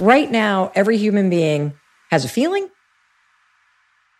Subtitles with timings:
[0.00, 1.72] Right now, every human being
[2.10, 2.68] has a feeling.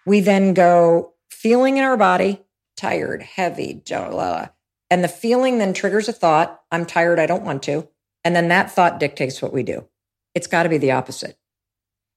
[0.06, 2.41] We then go feeling in our body,
[2.79, 4.49] tired, heavy, blah,
[4.91, 7.89] and the feeling then triggers a thought I'm tired, I don't want to.
[8.25, 9.86] And then that thought dictates what we do.
[10.34, 11.36] It's got to be the opposite.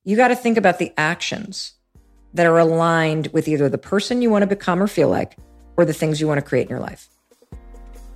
[0.05, 1.73] You got to think about the actions
[2.33, 5.35] that are aligned with either the person you want to become or feel like
[5.75, 7.09] or the things you want to create in your life.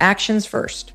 [0.00, 0.94] Actions first.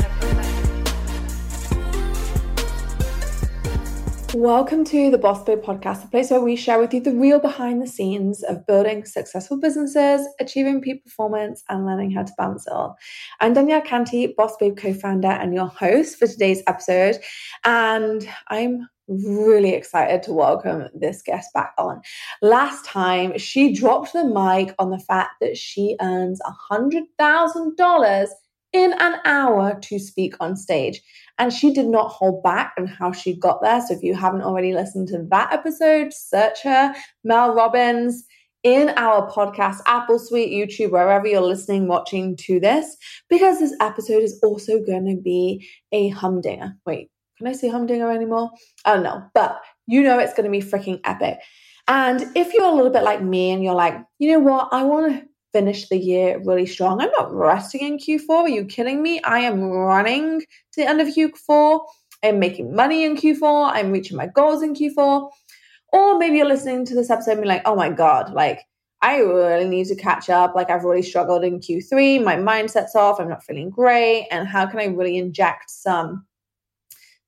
[4.35, 7.37] Welcome to the Boss Babe podcast, the place where we share with you the real
[7.37, 12.65] behind the scenes of building successful businesses, achieving peak performance, and learning how to balance
[12.65, 12.95] it all.
[13.41, 17.17] I'm Danielle Canty, Boss Babe co founder and your host for today's episode.
[17.65, 22.01] And I'm really excited to welcome this guest back on.
[22.41, 26.39] Last time, she dropped the mic on the fact that she earns
[26.71, 28.27] $100,000
[28.73, 31.01] in an hour to speak on stage.
[31.37, 33.81] And she did not hold back on how she got there.
[33.81, 38.25] So if you haven't already listened to that episode, search her, Mel Robbins,
[38.63, 42.95] in our podcast, Apple Suite, YouTube, wherever you're listening, watching to this,
[43.29, 46.75] because this episode is also going to be a humdinger.
[46.85, 48.51] Wait, can I say humdinger anymore?
[48.85, 51.39] Oh, I don't know, but you know it's going to be freaking epic.
[51.87, 54.83] And if you're a little bit like me and you're like, you know what, I
[54.83, 57.01] want to finish the year really strong.
[57.01, 58.29] I'm not resting in Q4.
[58.29, 59.21] Are you kidding me?
[59.23, 61.81] I am running to the end of Q4.
[62.23, 63.71] I'm making money in Q4.
[63.73, 65.29] I'm reaching my goals in Q4.
[65.93, 68.61] Or maybe you're listening to this episode and be like, oh my God, like
[69.01, 70.55] I really need to catch up.
[70.55, 72.23] Like I've really struggled in Q3.
[72.23, 73.19] My mindset's off.
[73.19, 74.27] I'm not feeling great.
[74.31, 76.25] And how can I really inject some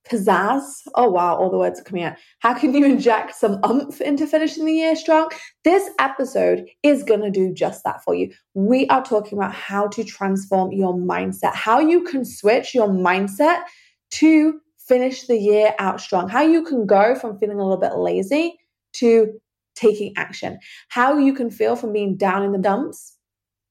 [0.10, 0.82] pizzazz.
[0.96, 2.18] Oh wow, all the words are coming out.
[2.40, 5.30] How can you inject some umph into finishing the year strong?
[5.64, 8.32] This episode is going to do just that for you.
[8.54, 13.64] We are talking about how to transform your mindset, how you can switch your mindset
[14.12, 17.96] to finish the year out strong, how you can go from feeling a little bit
[17.96, 18.58] lazy
[18.94, 19.34] to
[19.76, 20.60] taking action,
[20.90, 23.18] how you can feel from being down in the dumps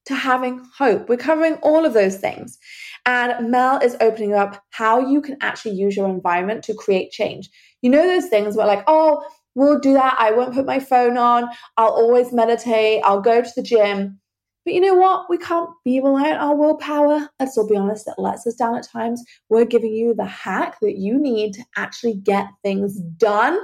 [0.07, 1.09] to having hope.
[1.09, 2.59] We're covering all of those things.
[3.07, 7.51] And Mel is opening up how you can actually use your environment to create change.
[7.83, 9.25] You know, those things where, like, oh,
[9.55, 10.17] we'll do that.
[10.19, 11.49] I won't put my phone on.
[11.77, 13.03] I'll always meditate.
[13.05, 14.21] I'll go to the gym.
[14.65, 15.27] But you know what?
[15.29, 17.29] We can't be reliant on our willpower.
[17.41, 19.25] Let's all be honest, it lets us down at times.
[19.49, 23.59] We're giving you the hack that you need to actually get things done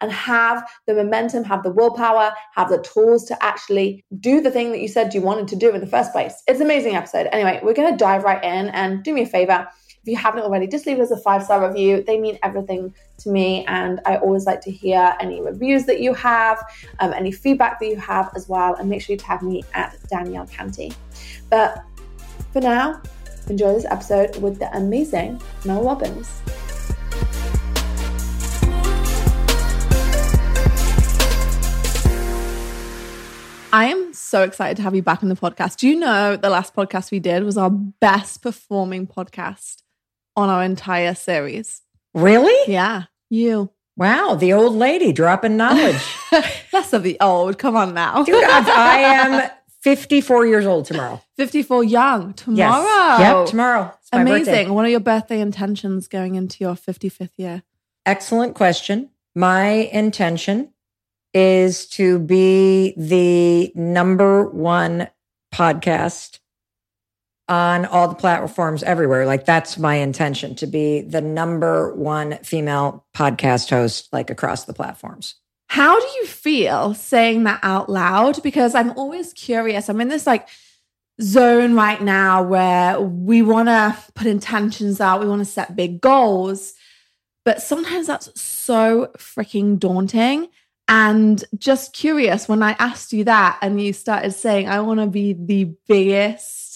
[0.00, 4.72] and have the momentum, have the willpower, have the tools to actually do the thing
[4.72, 6.42] that you said you wanted to do in the first place.
[6.46, 7.28] It's an amazing episode.
[7.32, 9.68] Anyway, we're going to dive right in and do me a favor
[10.02, 12.02] if you haven't already, just leave us a five star review.
[12.02, 13.64] They mean everything to me.
[13.66, 16.62] And I always like to hear any reviews that you have,
[17.00, 18.74] um, any feedback that you have as well.
[18.74, 20.92] And make sure you tag me at Danielle Canty.
[21.50, 21.82] But
[22.52, 23.02] for now,
[23.48, 26.40] enjoy this episode with the amazing Mel Robbins.
[33.70, 35.76] I am so excited to have you back on the podcast.
[35.76, 39.82] Do you know the last podcast we did was our best performing podcast
[40.38, 41.82] on our entire series.
[42.14, 42.72] Really?
[42.72, 43.04] Yeah.
[43.28, 43.70] You.
[43.96, 46.00] Wow, the old lady dropping knowledge.
[46.72, 47.58] That's of the old.
[47.58, 48.22] Come on now.
[48.22, 49.50] Dude, I, am
[49.80, 51.20] 54 years old tomorrow.
[51.36, 52.84] 54 young tomorrow.
[52.84, 53.20] Yes.
[53.20, 53.92] Yep, tomorrow.
[54.12, 54.44] Amazing.
[54.44, 54.70] Birthday.
[54.70, 57.64] What are your birthday intentions going into your 55th year?
[58.06, 59.10] Excellent question.
[59.34, 60.72] My intention
[61.34, 65.08] is to be the number one
[65.52, 66.38] podcast
[67.48, 69.26] on all the platforms everywhere.
[69.26, 74.74] Like that's my intention to be the number one female podcast host, like across the
[74.74, 75.34] platforms.
[75.68, 78.42] How do you feel saying that out loud?
[78.42, 79.88] Because I'm always curious.
[79.88, 80.48] I'm in this like
[81.20, 86.00] zone right now where we want to put intentions out, we want to set big
[86.00, 86.74] goals,
[87.44, 90.48] but sometimes that's so freaking daunting.
[90.90, 95.06] And just curious when I asked you that and you started saying, I want to
[95.06, 96.67] be the biggest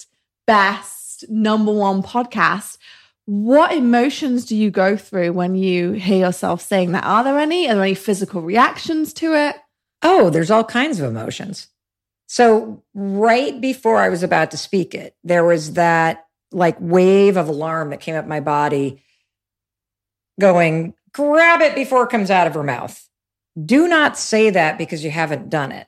[0.46, 2.78] best number one podcast.
[3.24, 7.04] What emotions do you go through when you hear yourself saying that?
[7.04, 7.68] Are there any?
[7.68, 9.56] Are there any physical reactions to it?
[10.02, 11.68] Oh, there's all kinds of emotions.
[12.26, 17.48] So, right before I was about to speak it, there was that like wave of
[17.48, 19.02] alarm that came up my body
[20.40, 23.08] going, grab it before it comes out of her mouth.
[23.62, 25.86] Do not say that because you haven't done it.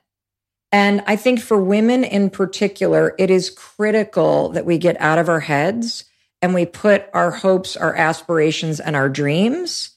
[0.75, 5.29] And I think for women in particular, it is critical that we get out of
[5.29, 6.03] our heads
[6.41, 9.91] and we put our hopes, our aspirations, and our dreams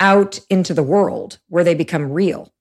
[0.00, 2.52] out into the world where they become real.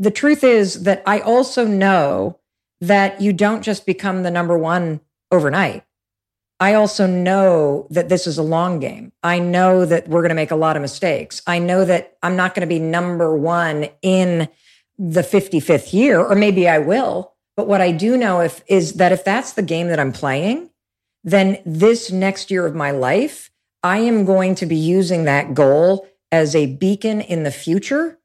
[0.00, 2.40] The truth is that I also know
[2.80, 5.00] that you don't just become the number one
[5.30, 5.84] overnight.
[6.58, 9.12] I also know that this is a long game.
[9.22, 11.40] I know that we're going to make a lot of mistakes.
[11.46, 14.48] I know that I'm not going to be number one in
[14.98, 17.32] the 55th year, or maybe I will.
[17.56, 20.70] But what I do know if, is that if that's the game that I'm playing,
[21.24, 23.50] then this next year of my life,
[23.82, 28.18] I am going to be using that goal as a beacon in the future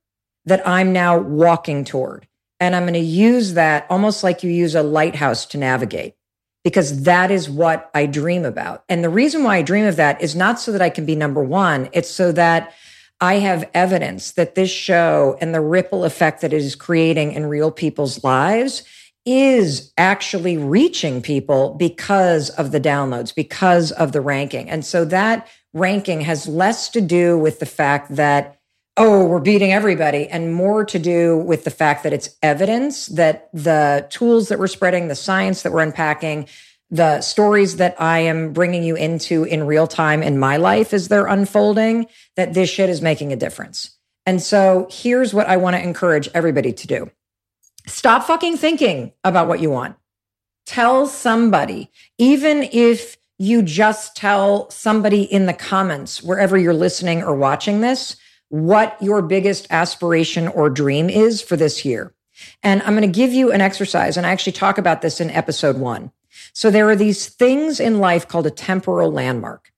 [0.45, 2.27] that I'm now walking toward.
[2.59, 6.15] And I'm going to use that almost like you use a lighthouse to navigate
[6.63, 8.83] because that is what I dream about.
[8.88, 11.15] And the reason why I dream of that is not so that I can be
[11.15, 11.89] number one.
[11.91, 12.74] It's so that
[13.21, 17.45] I have evidence that this show and the ripple effect that it is creating in
[17.45, 18.83] real people's lives
[19.25, 24.68] is actually reaching people because of the downloads, because of the ranking.
[24.68, 28.59] And so that ranking has less to do with the fact that,
[28.97, 33.50] oh, we're beating everybody, and more to do with the fact that it's evidence that
[33.53, 36.47] the tools that we're spreading, the science that we're unpacking,
[36.91, 41.07] the stories that I am bringing you into in real time in my life as
[41.07, 42.05] they're unfolding,
[42.35, 43.97] that this shit is making a difference.
[44.25, 47.11] And so here's what I want to encourage everybody to do
[47.88, 49.95] stop fucking thinking about what you want.
[50.65, 57.35] Tell somebody, even if you just tell somebody in the comments, wherever you're listening or
[57.35, 58.15] watching this,
[58.49, 62.13] what your biggest aspiration or dream is for this year.
[62.61, 65.31] And I'm going to give you an exercise, and I actually talk about this in
[65.31, 66.11] episode one.
[66.53, 69.71] So there are these things in life called a temporal landmark.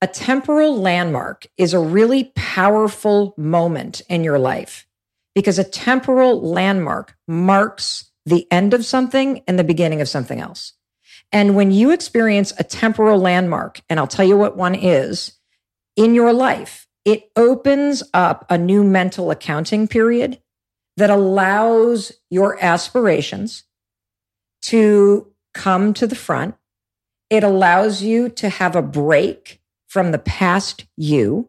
[0.00, 4.86] A temporal landmark is a really powerful moment in your life
[5.34, 10.74] because a temporal landmark marks the end of something and the beginning of something else.
[11.32, 15.32] And when you experience a temporal landmark, and I'll tell you what one is
[15.96, 20.40] in your life, it opens up a new mental accounting period
[20.96, 23.64] that allows your aspirations
[24.62, 26.56] to come to the front.
[27.30, 31.48] It allows you to have a break from the past you,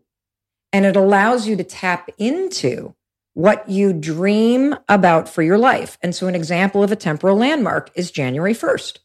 [0.72, 2.96] and it allows you to tap into
[3.34, 5.98] what you dream about for your life.
[6.02, 9.00] And so, an example of a temporal landmark is January 1st.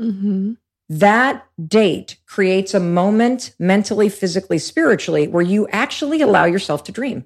[0.00, 0.52] Mm-hmm.
[0.88, 7.24] That date creates a moment mentally, physically, spiritually where you actually allow yourself to dream.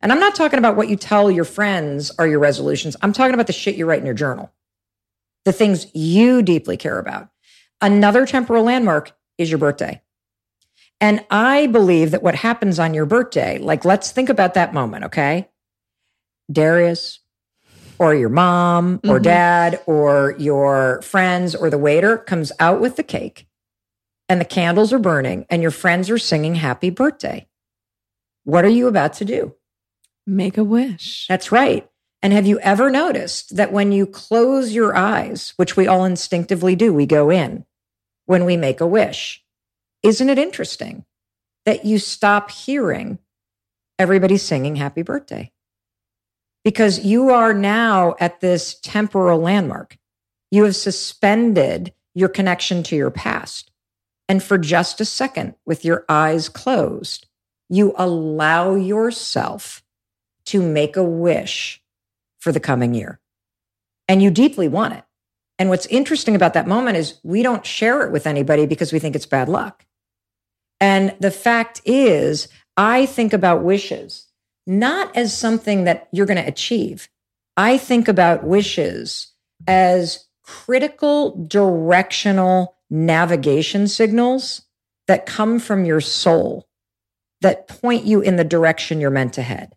[0.00, 2.96] And I'm not talking about what you tell your friends are your resolutions.
[3.02, 4.50] I'm talking about the shit you write in your journal,
[5.44, 7.28] the things you deeply care about.
[7.80, 10.00] Another temporal landmark is your birthday.
[11.00, 15.04] And I believe that what happens on your birthday, like let's think about that moment,
[15.06, 15.48] okay?
[16.50, 17.18] Darius
[17.98, 19.22] or your mom or mm-hmm.
[19.22, 23.46] dad or your friends or the waiter comes out with the cake
[24.28, 27.48] and the candles are burning and your friends are singing happy birthday.
[28.44, 29.54] What are you about to do?
[30.26, 31.26] Make a wish.
[31.28, 31.88] That's right.
[32.22, 36.76] And have you ever noticed that when you close your eyes, which we all instinctively
[36.76, 37.64] do, we go in
[38.26, 39.42] when we make a wish?
[40.02, 41.04] Isn't it interesting
[41.66, 43.18] that you stop hearing
[43.98, 45.52] everybody singing happy birthday?
[46.64, 49.98] because you are now at this temporal landmark.
[50.50, 53.70] You have suspended your connection to your past.
[54.28, 57.26] And for just a second, with your eyes closed,
[57.68, 59.82] you allow yourself
[60.46, 61.81] to make a wish
[62.42, 63.20] for the coming year.
[64.08, 65.04] And you deeply want it.
[65.60, 68.98] And what's interesting about that moment is we don't share it with anybody because we
[68.98, 69.86] think it's bad luck.
[70.80, 74.26] And the fact is, I think about wishes
[74.66, 77.08] not as something that you're going to achieve.
[77.56, 79.32] I think about wishes
[79.68, 84.62] as critical directional navigation signals
[85.06, 86.68] that come from your soul
[87.40, 89.74] that point you in the direction you're meant to head.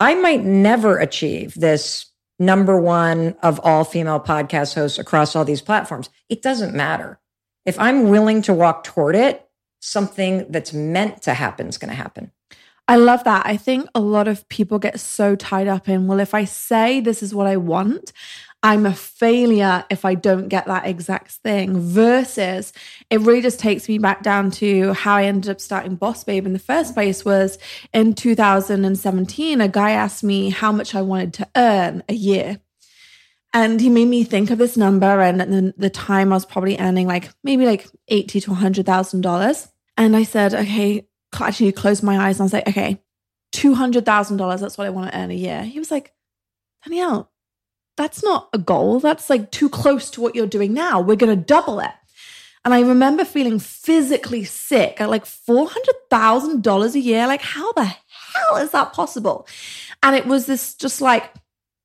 [0.00, 2.06] I might never achieve this
[2.38, 6.10] number one of all female podcast hosts across all these platforms.
[6.28, 7.20] It doesn't matter.
[7.64, 9.48] If I'm willing to walk toward it,
[9.80, 12.32] something that's meant to happen is going to happen.
[12.86, 13.46] I love that.
[13.46, 17.00] I think a lot of people get so tied up in, well, if I say
[17.00, 18.12] this is what I want,
[18.64, 21.78] I'm a failure if I don't get that exact thing.
[21.78, 22.72] Versus
[23.10, 26.46] it really just takes me back down to how I ended up starting Boss Babe
[26.46, 27.58] in the first place was
[27.92, 32.58] in 2017, a guy asked me how much I wanted to earn a year.
[33.52, 36.78] And he made me think of this number and the, the time I was probably
[36.78, 39.68] earning like maybe like eighty to hundred thousand dollars.
[39.98, 41.06] And I said, okay,
[41.38, 43.02] actually closed my eyes and I was like, okay,
[43.52, 45.64] $200,000, that's what I want to earn a year.
[45.64, 46.14] He was like,
[46.82, 47.30] Danielle,
[47.96, 49.00] that's not a goal.
[49.00, 51.00] That's like too close to what you're doing now.
[51.00, 51.90] We're going to double it.
[52.64, 57.26] And I remember feeling physically sick at like $400,000 a year.
[57.26, 59.46] Like, how the hell is that possible?
[60.02, 61.34] And it was this just like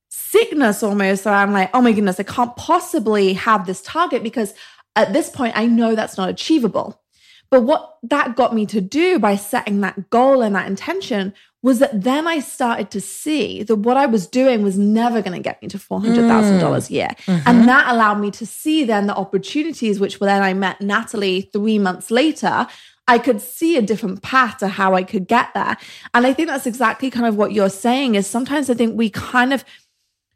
[0.10, 1.24] sickness almost.
[1.24, 4.54] So I'm like, oh my goodness, I can't possibly have this target because
[4.96, 7.02] at this point, I know that's not achievable.
[7.50, 11.80] But what that got me to do by setting that goal and that intention was
[11.80, 15.44] that then I started to see that what I was doing was never going to
[15.44, 17.10] get me to $400,000 a year.
[17.26, 17.48] Mm-hmm.
[17.48, 21.50] And that allowed me to see then the opportunities, which were then I met Natalie
[21.52, 22.68] three months later.
[23.10, 25.76] I could see a different path to how I could get there.
[26.14, 29.10] And I think that's exactly kind of what you're saying is sometimes I think we
[29.10, 29.66] kind of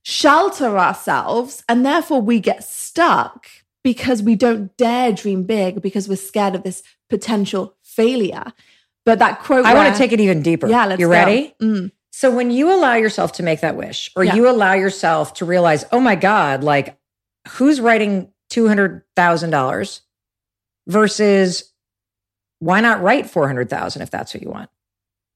[0.01, 3.47] shelter ourselves and therefore we get stuck
[3.83, 8.53] because we don't dare dream big because we're scared of this potential failure.
[9.05, 10.67] But that quote, I want to take it even deeper.
[10.67, 11.53] Yeah, let's You ready?
[11.61, 11.91] Mm.
[12.11, 14.35] So when you allow yourself to make that wish, or Yeah.
[14.35, 16.97] you allow yourself to realize, oh my God, like
[17.49, 20.01] who's writing two hundred thousand dollars
[20.87, 21.73] versus
[22.59, 24.69] why not write four hundred thousand if that's what you want?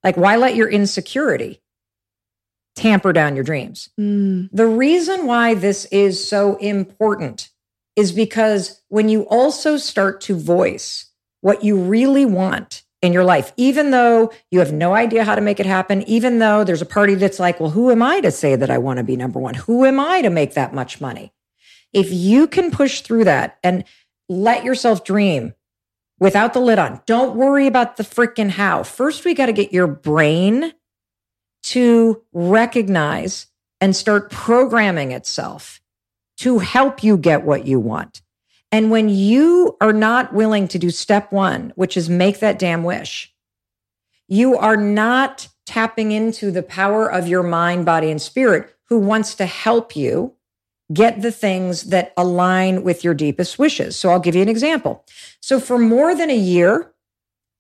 [0.04, 1.62] Like why let your insecurity
[2.76, 3.90] tamper down your dreams?
[4.00, 4.50] Mm.
[4.54, 7.50] The reason why this is so important
[7.96, 13.54] is because when you also start to voice what you really want in your life,
[13.58, 16.86] even though you have no idea how to make it happen, even though there's a
[16.86, 19.40] party that's like, well, who am I to say that I want to be number
[19.40, 19.56] one?
[19.56, 21.34] Who am I to make that much money?
[21.94, 23.86] If you can push through that and
[24.30, 25.54] let yourself dream
[26.20, 28.84] without the lid on, don't worry about the freaking how.
[28.84, 30.74] First, we got to get your brain
[31.64, 33.48] to recognize
[33.80, 35.82] and start programming itself
[36.38, 38.22] to help you get what you want.
[38.72, 42.84] And when you are not willing to do step one, which is make that damn
[42.84, 43.34] wish,
[44.28, 49.36] you are not tapping into the power of your mind, body, and spirit who wants
[49.36, 50.34] to help you
[50.94, 53.98] get the things that align with your deepest wishes.
[53.98, 55.06] So I'll give you an example.
[55.42, 56.94] So for more than a year,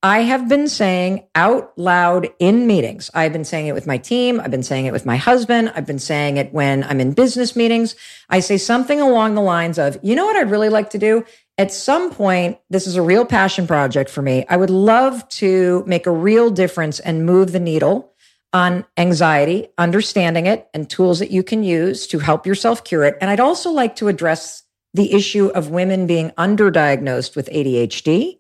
[0.04, 3.10] I have been saying out loud in meetings.
[3.16, 4.40] I've been saying it with my team.
[4.40, 5.72] I've been saying it with my husband.
[5.74, 7.96] I've been saying it when I'm in business meetings.
[8.30, 11.26] I say something along the lines of, you know what I'd really like to do?
[11.58, 14.46] At some point, this is a real passion project for me.
[14.48, 18.14] I would love to make a real difference and move the needle
[18.54, 23.18] on anxiety, understanding it, and tools that you can use to help yourself cure it.
[23.20, 24.62] And I'd also like to address
[24.94, 28.37] the issue of women being underdiagnosed with ADHD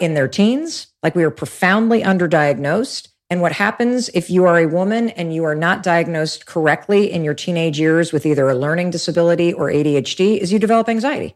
[0.00, 0.88] in their teens.
[1.02, 3.08] Like we are profoundly underdiagnosed.
[3.28, 7.24] And what happens if you are a woman and you are not diagnosed correctly in
[7.24, 11.34] your teenage years with either a learning disability or ADHD is you develop anxiety.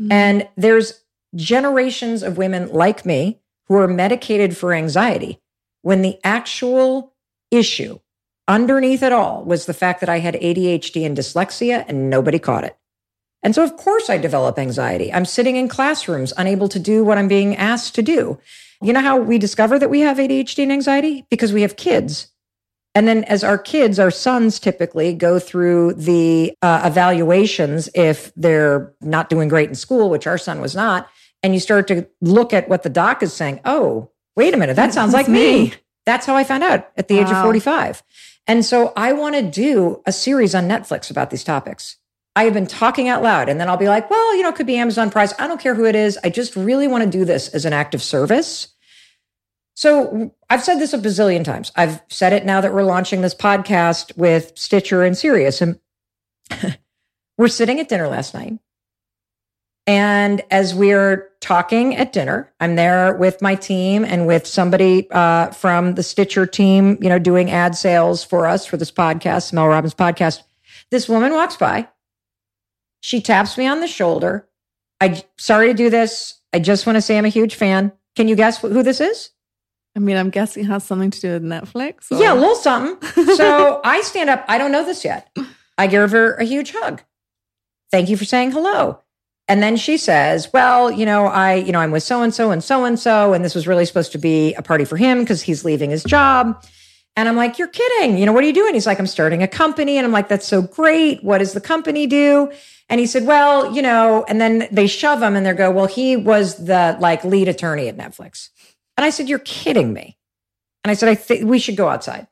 [0.00, 0.12] Mm-hmm.
[0.12, 1.02] And there's
[1.34, 5.40] generations of women like me who are medicated for anxiety
[5.82, 7.14] when the actual
[7.50, 7.98] issue
[8.48, 12.64] underneath it all was the fact that I had ADHD and dyslexia and nobody caught
[12.64, 12.76] it.
[13.42, 15.12] And so, of course, I develop anxiety.
[15.12, 18.38] I'm sitting in classrooms, unable to do what I'm being asked to do.
[18.82, 21.26] You know how we discover that we have ADHD and anxiety?
[21.30, 22.30] Because we have kids.
[22.94, 28.92] And then, as our kids, our sons typically go through the uh, evaluations if they're
[29.00, 31.08] not doing great in school, which our son was not.
[31.42, 33.60] And you start to look at what the doc is saying.
[33.64, 34.76] Oh, wait a minute.
[34.76, 35.72] That sounds like me.
[36.04, 38.02] That's how I found out at the age of 45.
[38.46, 41.96] And so I want to do a series on Netflix about these topics.
[42.36, 44.54] I have been talking out loud and then I'll be like, well, you know, it
[44.54, 45.28] could be Amazon Prime.
[45.38, 46.18] I don't care who it is.
[46.22, 48.68] I just really want to do this as an act of service.
[49.74, 51.72] So I've said this a bazillion times.
[51.74, 55.60] I've said it now that we're launching this podcast with Stitcher and Sirius.
[55.60, 55.80] And
[57.38, 58.58] we're sitting at dinner last night.
[59.86, 65.50] And as we're talking at dinner, I'm there with my team and with somebody uh,
[65.50, 69.66] from the Stitcher team, you know, doing ad sales for us for this podcast, Mel
[69.66, 70.42] Robbins podcast.
[70.90, 71.88] This woman walks by.
[73.00, 74.46] She taps me on the shoulder.
[75.00, 76.40] I sorry to do this.
[76.52, 77.92] I just want to say I'm a huge fan.
[78.16, 79.30] Can you guess who this is?
[79.96, 82.10] I mean, I'm guessing it has something to do with Netflix.
[82.12, 82.96] or- Yeah, a little something.
[83.36, 84.44] So I stand up.
[84.48, 85.34] I don't know this yet.
[85.78, 87.02] I give her a huge hug.
[87.90, 89.00] Thank you for saying hello.
[89.48, 92.52] And then she says, "Well, you know, I, you know, I'm with so and so
[92.52, 95.20] and so and so, and this was really supposed to be a party for him
[95.20, 96.64] because he's leaving his job."
[97.16, 98.16] And I'm like, "You're kidding?
[98.16, 100.28] You know, what are you doing?" He's like, "I'm starting a company." And I'm like,
[100.28, 101.24] "That's so great.
[101.24, 102.52] What does the company do?"
[102.90, 105.86] And he said, "Well, you know," and then they shove him and they go, "Well,
[105.86, 108.50] he was the like lead attorney at Netflix."
[108.98, 110.18] And I said, "You're kidding me."
[110.84, 112.26] And I said, I think we should go outside.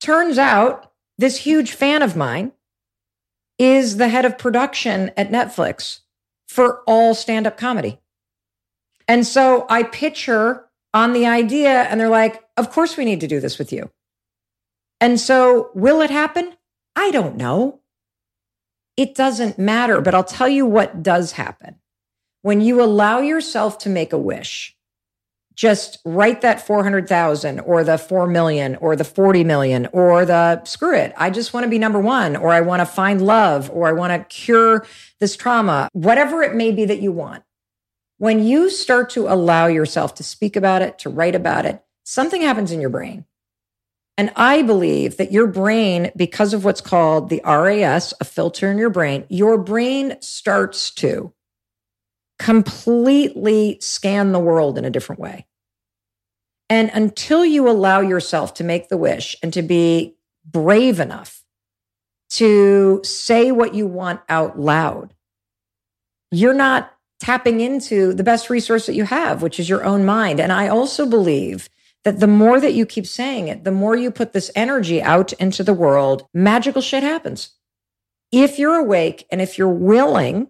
[0.00, 2.52] Turns out this huge fan of mine
[3.58, 6.00] is the head of production at Netflix
[6.48, 8.00] for all stand up comedy.
[9.06, 13.20] And so I pitch her on the idea, and they're like, Of course, we need
[13.20, 13.90] to do this with you.
[15.00, 16.54] And so, will it happen?
[16.94, 17.80] I don't know.
[18.96, 21.76] It doesn't matter, but I'll tell you what does happen.
[22.42, 24.76] when you allow yourself to make a wish,
[25.54, 30.96] just write that 400,000 or the 4 million or the 40 million or the screw
[30.96, 31.12] it.
[31.16, 33.92] I just want to be number one or I want to find love or I
[33.92, 34.86] want to cure
[35.20, 37.44] this trauma, whatever it may be that you want.
[38.18, 42.40] When you start to allow yourself to speak about it, to write about it, something
[42.42, 43.24] happens in your brain.
[44.18, 48.78] And I believe that your brain, because of what's called the RAS, a filter in
[48.78, 51.32] your brain, your brain starts to
[52.38, 55.46] completely scan the world in a different way.
[56.68, 61.42] And until you allow yourself to make the wish and to be brave enough
[62.30, 65.14] to say what you want out loud,
[66.30, 70.40] you're not tapping into the best resource that you have, which is your own mind.
[70.40, 71.68] And I also believe
[72.04, 75.32] that the more that you keep saying it, the more you put this energy out
[75.34, 77.50] into the world, magical shit happens.
[78.32, 80.48] If you're awake and if you're willing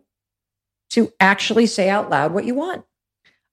[0.92, 2.85] to actually say out loud what you want.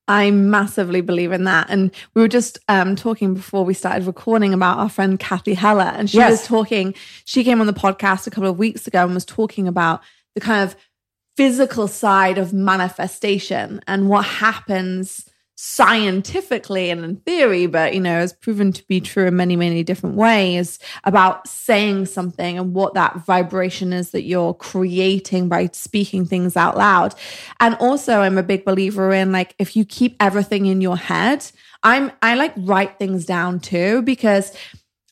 [0.06, 1.68] I massively believe in that.
[1.70, 5.84] And we were just um, talking before we started recording about our friend Cathy Heller.
[5.84, 6.32] And she yes.
[6.32, 9.68] was talking, she came on the podcast a couple of weeks ago and was talking
[9.68, 10.02] about
[10.34, 10.76] the kind of
[11.36, 15.29] physical side of manifestation and what happens
[15.62, 19.82] scientifically and in theory, but you know, has proven to be true in many, many
[19.82, 26.24] different ways about saying something and what that vibration is that you're creating by speaking
[26.24, 27.14] things out loud.
[27.60, 31.44] And also, I'm a big believer in like, if you keep everything in your head,
[31.82, 34.56] I'm, I like write things down too, because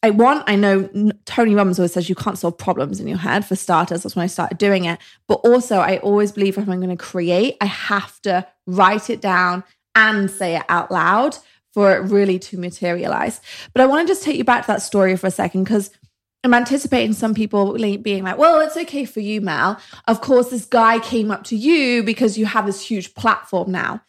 [0.02, 0.88] I want, I know
[1.26, 4.02] Tony Robbins always says you can't solve problems in your head for starters.
[4.02, 4.98] That's when I started doing it.
[5.26, 9.20] But also, I always believe if I'm going to create, I have to write it
[9.20, 9.62] down
[9.94, 11.36] and say it out loud
[11.72, 13.40] for it really to materialize.
[13.72, 15.90] But I want to just take you back to that story for a second because
[16.44, 19.80] I'm anticipating some people being like, well, it's okay for you, Mel.
[20.06, 24.02] Of course, this guy came up to you because you have this huge platform now.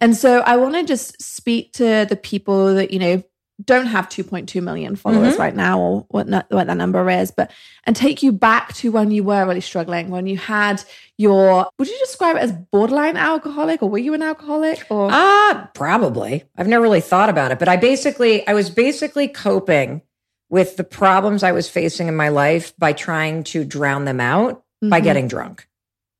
[0.00, 3.22] And so I want to just speak to the people that, you know,
[3.64, 5.40] don't have 2.2 million followers mm-hmm.
[5.40, 7.50] right now or what, not, what that number is, but
[7.84, 10.82] and take you back to when you were really struggling, when you had
[11.16, 15.08] your, would you describe it as borderline alcoholic or were you an alcoholic or?
[15.10, 16.44] Ah, uh, probably.
[16.56, 20.02] I've never really thought about it, but I basically, I was basically coping
[20.50, 24.56] with the problems I was facing in my life by trying to drown them out
[24.56, 24.90] mm-hmm.
[24.90, 25.66] by getting drunk.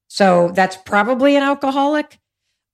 [0.08, 2.18] So that's probably an alcoholic,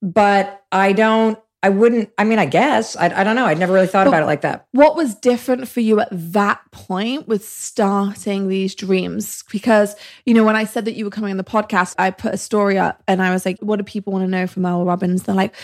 [0.01, 3.47] but I don't I wouldn't, I mean, I guess, I, I don't know.
[3.47, 4.67] I'd never really thought but about it like that.
[4.73, 9.45] What was different for you at that point with starting these dreams?
[9.51, 9.95] Because,
[10.27, 12.39] you know, when I said that you were coming on the podcast, I put a
[12.39, 15.23] story up and I was like, what do people want to know from Mel Robbins?
[15.23, 15.55] They're like,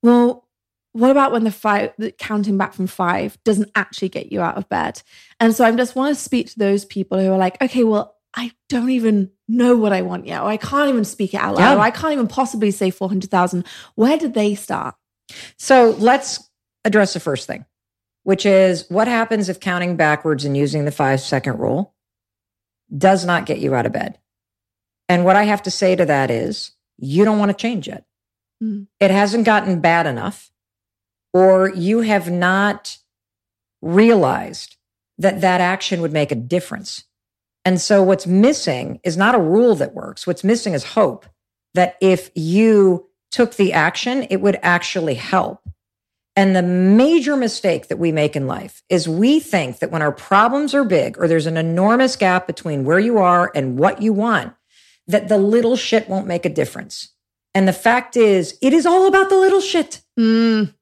[0.00, 0.46] well,
[0.92, 4.56] what about when the five, the counting back from five doesn't actually get you out
[4.56, 5.02] of bed?
[5.40, 8.16] And so I just want to speak to those people who are like, okay, well,
[8.34, 11.56] I don't even know what I want yet, or I can't even speak it out
[11.56, 11.76] loud, yeah.
[11.76, 13.66] or I can't even possibly say 400,000.
[13.96, 14.94] Where did they start?
[15.56, 16.48] So let's
[16.84, 17.64] address the first thing,
[18.22, 21.94] which is what happens if counting backwards and using the five second rule
[22.96, 24.18] does not get you out of bed?
[25.08, 28.04] And what I have to say to that is you don't want to change it.
[28.62, 28.84] Mm-hmm.
[29.00, 30.50] It hasn't gotten bad enough,
[31.32, 32.98] or you have not
[33.80, 34.76] realized
[35.18, 37.04] that that action would make a difference.
[37.64, 40.26] And so what's missing is not a rule that works.
[40.26, 41.26] What's missing is hope
[41.74, 45.60] that if you took the action, it would actually help.
[46.36, 50.12] And the major mistake that we make in life is we think that when our
[50.12, 54.12] problems are big or there's an enormous gap between where you are and what you
[54.12, 54.54] want,
[55.08, 57.12] that the little shit won't make a difference.
[57.54, 60.00] And the fact is, it is all about the little shit.
[60.16, 60.74] Mm,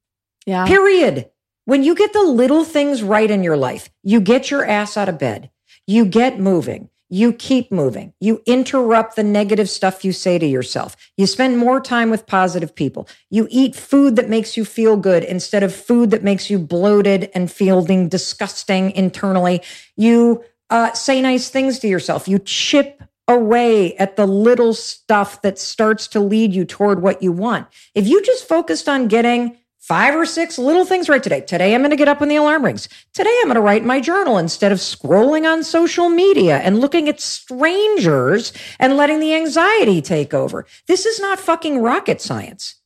[0.44, 0.66] yeah.
[0.66, 1.30] Period.
[1.64, 5.09] When you get the little things right in your life, you get your ass out
[5.09, 5.50] of bed,
[5.87, 8.12] you get moving, you keep moving.
[8.20, 10.96] You interrupt the negative stuff you say to yourself.
[11.16, 13.08] You spend more time with positive people.
[13.30, 17.30] You eat food that makes you feel good instead of food that makes you bloated
[17.34, 19.62] and feeling disgusting internally.
[19.96, 22.26] You uh, say nice things to yourself.
[22.26, 27.32] You chip away at the little stuff that starts to lead you toward what you
[27.32, 27.66] want.
[27.94, 29.56] If you just focused on getting
[29.87, 31.40] five or six little things right today.
[31.40, 32.88] Today, I'm going to get up when the alarm rings.
[33.14, 37.09] Today, I'm going to write my journal instead of scrolling on social media and looking
[37.09, 40.66] at strangers and letting the anxiety take over.
[40.88, 42.77] This is not fucking rocket science.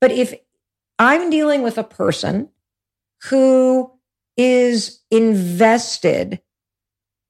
[0.00, 0.32] But if
[0.98, 2.48] I'm dealing with a person
[3.24, 3.92] who
[4.38, 6.40] is invested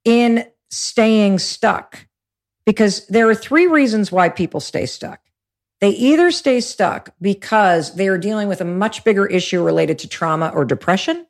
[0.04, 2.06] in staying stuck,
[2.64, 5.20] because there are three reasons why people stay stuck.
[5.80, 10.08] They either stay stuck because they are dealing with a much bigger issue related to
[10.08, 11.26] trauma or depression.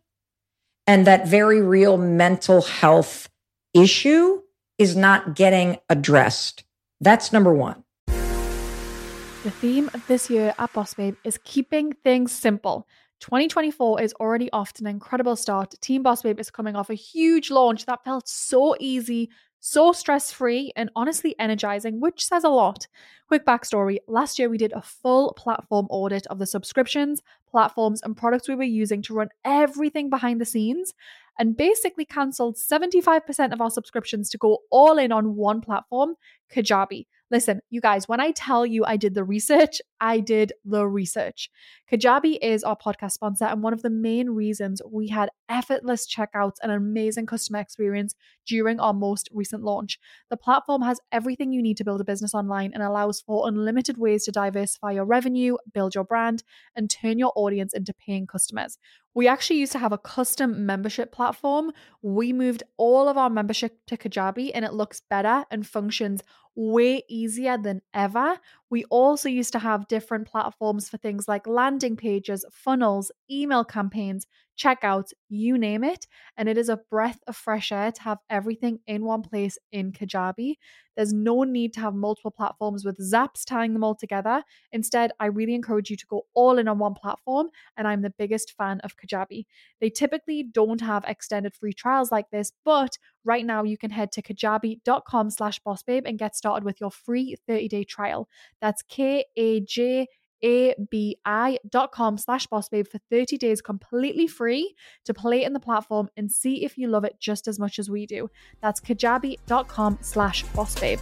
[0.88, 3.28] And that very real mental health
[3.74, 4.42] issue
[4.76, 6.64] is not getting addressed.
[7.00, 7.84] That's number one.
[8.08, 12.88] The theme of this year at Boss Babe is keeping things simple.
[13.20, 15.74] 2024 is already off to an incredible start.
[15.80, 19.30] Team Boss Babe is coming off a huge launch that felt so easy,
[19.60, 22.86] so stress free, and honestly energizing, which says a lot.
[23.28, 28.16] Quick backstory last year, we did a full platform audit of the subscriptions, platforms, and
[28.16, 30.94] products we were using to run everything behind the scenes
[31.38, 36.14] and basically cancelled 75% of our subscriptions to go all in on one platform,
[36.52, 37.06] Kajabi.
[37.30, 41.48] Listen, you guys, when I tell you I did the research, I did the research.
[41.90, 46.56] Kajabi is our podcast sponsor and one of the main reasons we had effortless checkouts
[46.60, 48.16] and amazing customer experience
[48.46, 49.98] during our most recent launch.
[50.28, 53.96] The platform has everything you need to build a business online and allows for unlimited
[53.96, 56.42] ways to diversify your revenue, build your brand,
[56.74, 58.76] and turn your audience into paying customers.
[59.14, 61.72] We actually used to have a custom membership platform.
[62.00, 66.22] We moved all of our membership to Kajabi and it looks better and functions
[66.54, 68.38] way easier than ever.
[68.70, 74.26] We also used to have different platforms for things like landing pages, funnels, email campaigns,
[74.60, 76.06] checkouts, you name it.
[76.36, 79.92] And it is a breath of fresh air to have everything in one place in
[79.92, 80.56] Kajabi.
[80.96, 84.42] There's no need to have multiple platforms with zaps tying them all together.
[84.72, 88.12] Instead, I really encourage you to go all in on one platform, and I'm the
[88.18, 89.46] biggest fan of Kajabi.
[89.80, 94.12] They typically don't have extended free trials like this, but right now you can head
[94.12, 98.28] to kajabi.com slash bossbabe and get started with your free 30-day trial.
[98.60, 100.06] That's K-A-J
[100.44, 104.74] abi.com slash bossbabe for 30 days completely free
[105.04, 107.90] to play in the platform and see if you love it just as much as
[107.90, 108.30] we do.
[108.60, 111.00] That's kajabi.com slash bossbabe.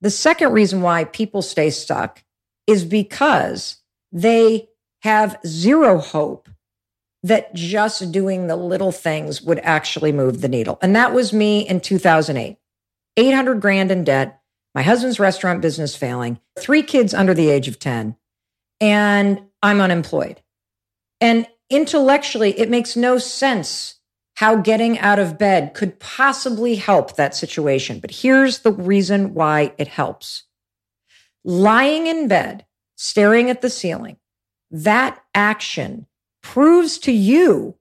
[0.00, 2.24] The second reason why people stay stuck
[2.66, 3.76] is because
[4.10, 4.68] they
[5.02, 6.48] have zero hope
[7.22, 10.78] that just doing the little things would actually move the needle.
[10.82, 12.56] And that was me in 2008.
[13.16, 14.40] 800 grand in debt,
[14.74, 18.16] my husband's restaurant business failing, three kids under the age of 10,
[18.80, 20.40] and I'm unemployed.
[21.20, 24.00] And intellectually, it makes no sense
[24.34, 28.00] how getting out of bed could possibly help that situation.
[28.00, 30.44] But here's the reason why it helps
[31.44, 32.64] lying in bed,
[32.96, 34.16] staring at the ceiling,
[34.70, 36.06] that action
[36.42, 37.76] proves to you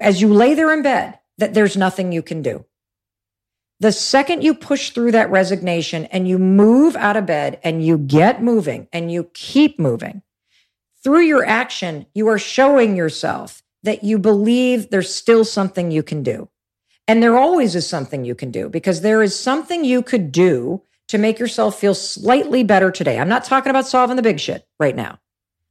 [0.00, 2.64] as you lay there in bed that there's nothing you can do.
[3.80, 7.96] The second you push through that resignation and you move out of bed and you
[7.96, 10.22] get moving and you keep moving,
[11.02, 16.22] through your action, you are showing yourself that you believe there's still something you can
[16.22, 16.50] do.
[17.08, 20.82] And there always is something you can do because there is something you could do
[21.08, 23.18] to make yourself feel slightly better today.
[23.18, 25.18] I'm not talking about solving the big shit right now.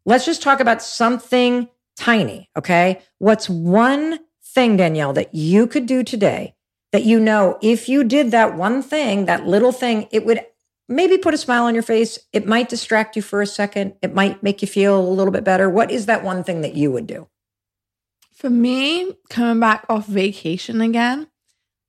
[0.03, 2.49] Let's just talk about something tiny.
[2.57, 3.01] Okay.
[3.19, 6.55] What's one thing, Danielle, that you could do today
[6.91, 10.45] that you know if you did that one thing, that little thing, it would
[10.87, 12.17] maybe put a smile on your face.
[12.33, 13.93] It might distract you for a second.
[14.01, 15.69] It might make you feel a little bit better.
[15.69, 17.27] What is that one thing that you would do?
[18.33, 21.27] For me, coming back off vacation again,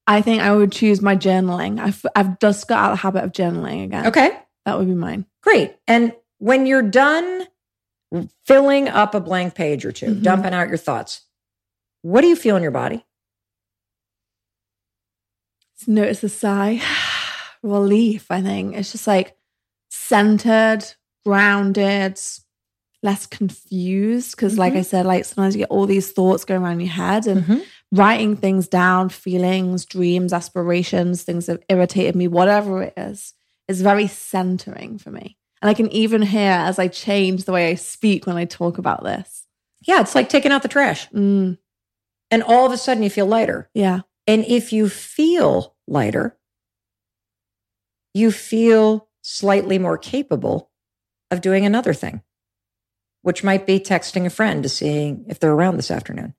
[0.06, 1.78] I think I would choose my journaling.
[1.78, 4.06] I've, I've just got out of the habit of journaling again.
[4.08, 4.36] Okay.
[4.66, 5.26] That would be mine.
[5.42, 5.76] Great.
[5.86, 7.46] And when you're done
[8.44, 10.22] filling up a blank page or 2 Mhm.
[10.22, 11.22] dumping out your thoughts,
[12.02, 13.06] what do you feel in your body?
[15.86, 16.80] Notice the sigh.
[17.62, 18.74] Relief, I think.
[18.76, 19.36] It's just like
[19.90, 20.84] centered,
[21.24, 22.18] grounded,
[23.02, 24.32] less confused.
[24.36, 27.26] Because, like I said, like sometimes you get all these thoughts going around your head
[27.26, 27.64] and Mhm.
[27.92, 33.34] writing things down, feelings, dreams, aspirations, things that irritated me, whatever it is,
[33.68, 35.36] is very centering for me.
[35.62, 38.78] And I can even hear as I change the way I speak when I talk
[38.78, 39.44] about this.
[39.82, 41.08] Yeah, it's like taking out the trash.
[41.10, 41.58] Mm,
[42.30, 43.68] And all of a sudden you feel lighter.
[43.74, 44.00] yeah.
[44.30, 46.38] And if you feel lighter,
[48.14, 50.70] you feel slightly more capable
[51.32, 52.22] of doing another thing,
[53.22, 56.34] which might be texting a friend to see if they're around this afternoon.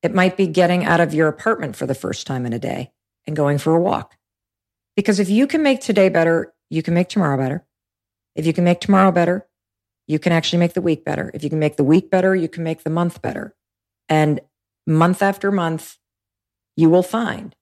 [0.00, 2.92] It might be getting out of your apartment for the first time in a day
[3.26, 4.16] and going for a walk.
[4.94, 7.66] Because if you can make today better, you can make tomorrow better.
[8.36, 9.48] If you can make tomorrow better,
[10.06, 11.32] you can actually make the week better.
[11.34, 13.56] If you can make the week better, you can make the month better.
[14.08, 14.38] And
[14.86, 15.98] month after month,
[16.76, 17.54] you will find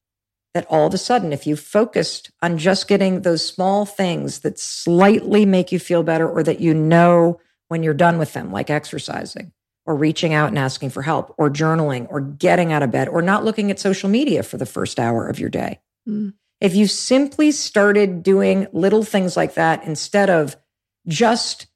[0.55, 4.59] that all of a sudden, if you focused on just getting those small things that
[4.59, 8.69] slightly make you feel better or that you know when you're done with them, like
[8.69, 9.53] exercising
[9.87, 13.23] or reaching out and asking for help or journaling or getting out of bed or
[13.23, 15.81] not looking at social media for the first hour of your day.
[16.09, 16.35] Mm.
[16.61, 20.57] If you simply started doing little things like that instead of
[21.09, 21.67] just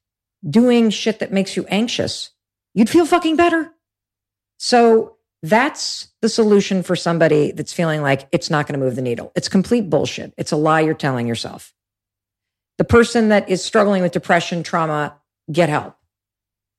[0.49, 2.31] doing shit that makes you anxious,
[2.75, 3.73] you'd feel fucking better.
[4.59, 9.03] So that's the solution for somebody that's feeling like it's not going to move the
[9.03, 9.33] needle.
[9.35, 10.33] It's complete bullshit.
[10.37, 11.73] It's a lie you're telling yourself.
[12.79, 15.17] The person that is struggling with depression, trauma,
[15.51, 15.97] get help.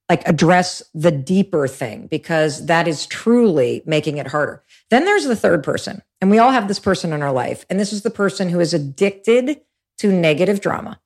[0.10, 4.64] Like address the deeper thing because that is truly making it harder.
[4.90, 7.66] Then there's the third person, and we all have this person in our life.
[7.70, 9.62] And this is the person who is addicted
[9.98, 11.02] to negative drama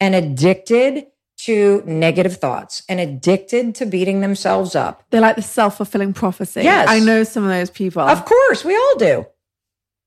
[0.00, 1.06] and addicted
[1.44, 5.04] to negative thoughts and addicted to beating themselves up.
[5.10, 6.62] They're like the self fulfilling prophecy.
[6.62, 6.88] Yes.
[6.88, 8.02] I know some of those people.
[8.02, 9.26] Of course, we all do.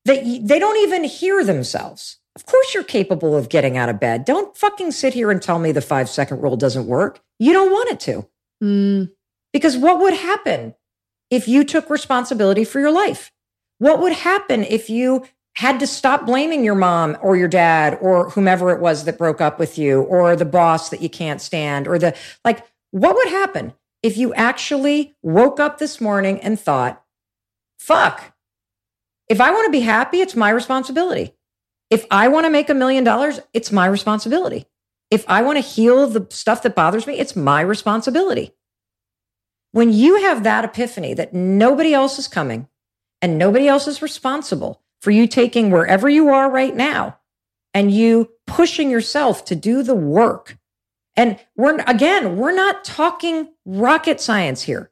[0.04, 2.18] They, they don't even hear themselves.
[2.36, 4.24] Of course, you're capable of getting out of bed.
[4.24, 7.20] Don't fucking sit here and tell me the five second rule doesn't work.
[7.38, 8.28] You don't want it to.
[8.62, 9.10] Mm,
[9.52, 10.74] Because what would happen
[11.30, 13.30] if you took responsibility for your life?
[13.78, 15.24] What would happen if you
[15.56, 19.40] had to stop blaming your mom or your dad or whomever it was that broke
[19.40, 23.28] up with you or the boss that you can't stand or the like, what would
[23.28, 27.02] happen if you actually woke up this morning and thought,
[27.78, 28.34] fuck,
[29.28, 31.34] if I want to be happy, it's my responsibility.
[31.88, 34.66] If I want to make a million dollars, it's my responsibility.
[35.10, 38.52] If I want to heal the stuff that bothers me, it's my responsibility.
[39.72, 42.68] When you have that epiphany that nobody else is coming
[43.22, 47.18] and nobody else is responsible for you taking wherever you are right now
[47.72, 50.56] and you pushing yourself to do the work.
[51.16, 54.90] And we're, again, we're not talking rocket science here.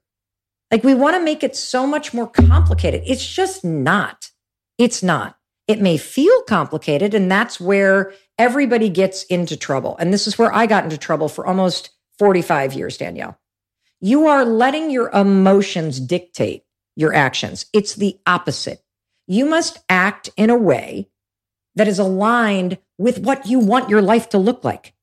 [0.71, 3.03] Like we want to make it so much more complicated.
[3.07, 4.31] It's just not.
[4.79, 5.37] It's not.
[5.69, 9.97] It may feel complicated, and that's where everybody gets into trouble.
[9.99, 13.39] And this is where I got into trouble for almost 45 years, Danielle.
[14.01, 16.65] You are letting your emotions dictate
[16.97, 17.67] your actions.
[17.73, 18.82] It's the opposite.
[19.27, 21.09] You must act in a way
[21.75, 24.95] that is aligned with what you want your life to look like.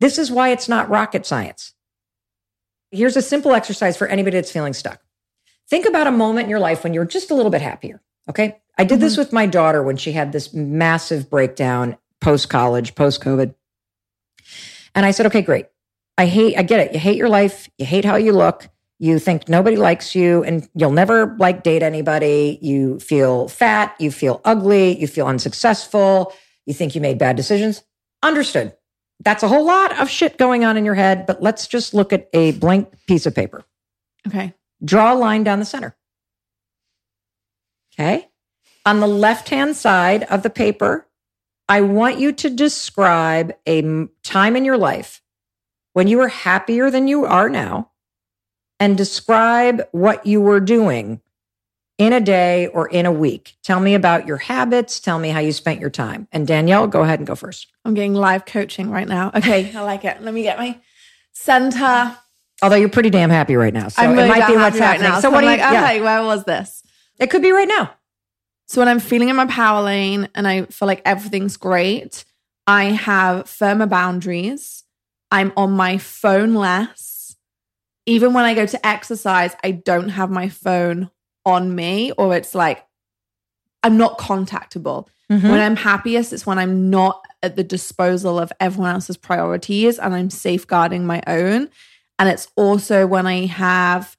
[0.00, 1.74] This is why it's not rocket science.
[2.90, 5.00] Here's a simple exercise for anybody that's feeling stuck.
[5.68, 8.02] Think about a moment in your life when you're just a little bit happier.
[8.28, 8.60] Okay.
[8.76, 9.20] I did this mm-hmm.
[9.22, 13.54] with my daughter when she had this massive breakdown post college, post COVID.
[14.94, 15.66] And I said, okay, great.
[16.16, 16.92] I hate, I get it.
[16.92, 17.68] You hate your life.
[17.78, 18.68] You hate how you look.
[18.98, 22.58] You think nobody likes you and you'll never like date anybody.
[22.62, 23.94] You feel fat.
[23.98, 24.98] You feel ugly.
[24.98, 26.32] You feel unsuccessful.
[26.64, 27.82] You think you made bad decisions.
[28.22, 28.74] Understood.
[29.20, 32.12] That's a whole lot of shit going on in your head, but let's just look
[32.12, 33.64] at a blank piece of paper.
[34.26, 34.54] okay.
[34.84, 35.96] Draw a line down the center.
[37.94, 38.28] Okay.
[38.84, 41.08] On the left hand side of the paper,
[41.68, 45.22] I want you to describe a time in your life
[45.94, 47.92] when you were happier than you are now
[48.80, 51.20] and describe what you were doing
[51.96, 53.54] in a day or in a week.
[53.62, 54.98] Tell me about your habits.
[54.98, 56.26] Tell me how you spent your time.
[56.32, 57.68] And Danielle, go ahead and go first.
[57.84, 59.30] I'm getting live coaching right now.
[59.34, 59.72] Okay.
[59.76, 60.20] I like it.
[60.22, 60.78] Let me get my
[61.32, 62.16] center.
[62.62, 63.88] Although you're pretty damn happy right now.
[63.88, 65.08] So I'm really it might be what's right happening.
[65.08, 65.16] now.
[65.16, 65.84] So So, what I'm do like, you, yeah.
[65.84, 66.82] okay, where was this?
[67.18, 67.92] It could be right now.
[68.66, 72.24] So when I'm feeling in my power lane and I feel like everything's great,
[72.66, 74.84] I have firmer boundaries.
[75.30, 77.13] I'm on my phone less.
[78.06, 81.10] Even when I go to exercise, I don't have my phone
[81.46, 82.84] on me, or it's like
[83.82, 85.06] I'm not contactable.
[85.30, 85.42] Mhm.
[85.42, 90.14] When I'm happiest, it's when I'm not at the disposal of everyone else's priorities and
[90.14, 91.68] I'm safeguarding my own.
[92.18, 94.16] And it's also when I have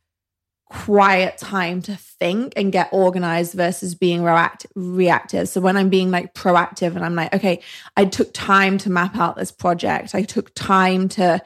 [0.70, 5.48] quiet time to think and get organized versus being react- reactive.
[5.48, 7.62] So when I'm being like proactive and I'm like, okay,
[7.96, 10.16] I took time to map out this project.
[10.16, 11.40] I took time to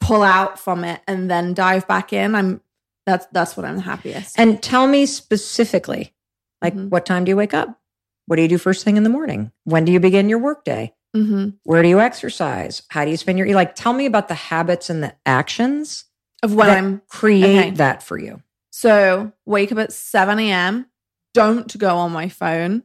[0.00, 2.34] pull out from it and then dive back in.
[2.34, 2.60] I'm
[3.06, 4.38] that's that's what I'm the happiest.
[4.38, 6.14] And tell me specifically,
[6.62, 6.90] like, Mhm.
[6.90, 7.80] what time do you wake up?
[8.26, 9.52] What do you do first thing in the morning?
[9.64, 10.94] When do you begin your workday?
[11.14, 12.82] hmm Where do you exercise?
[12.90, 13.74] How do you spend your like?
[13.74, 16.04] Tell me about the habits and the actions
[16.42, 17.70] Of when that I'm create okay.
[17.72, 18.42] that for you.
[18.70, 20.86] So wake up at 7 a.m.
[21.34, 22.82] Don't go on my phone.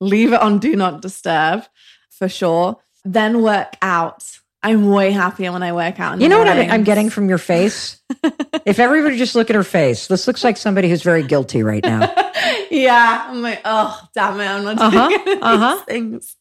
[0.00, 1.64] Leave it on do not disturb
[2.10, 2.76] for sure.
[3.04, 4.38] Then work out.
[4.62, 6.20] I'm way happier when I work out.
[6.20, 8.00] You know what I'm, I'm getting from your face?
[8.66, 11.82] if everybody just look at her face, this looks like somebody who's very guilty right
[11.84, 12.00] now.
[12.70, 13.26] yeah.
[13.28, 14.46] I'm like, oh, damn it.
[14.46, 15.74] I'm not doing Uh-huh, any uh-huh.
[15.76, 16.36] these things.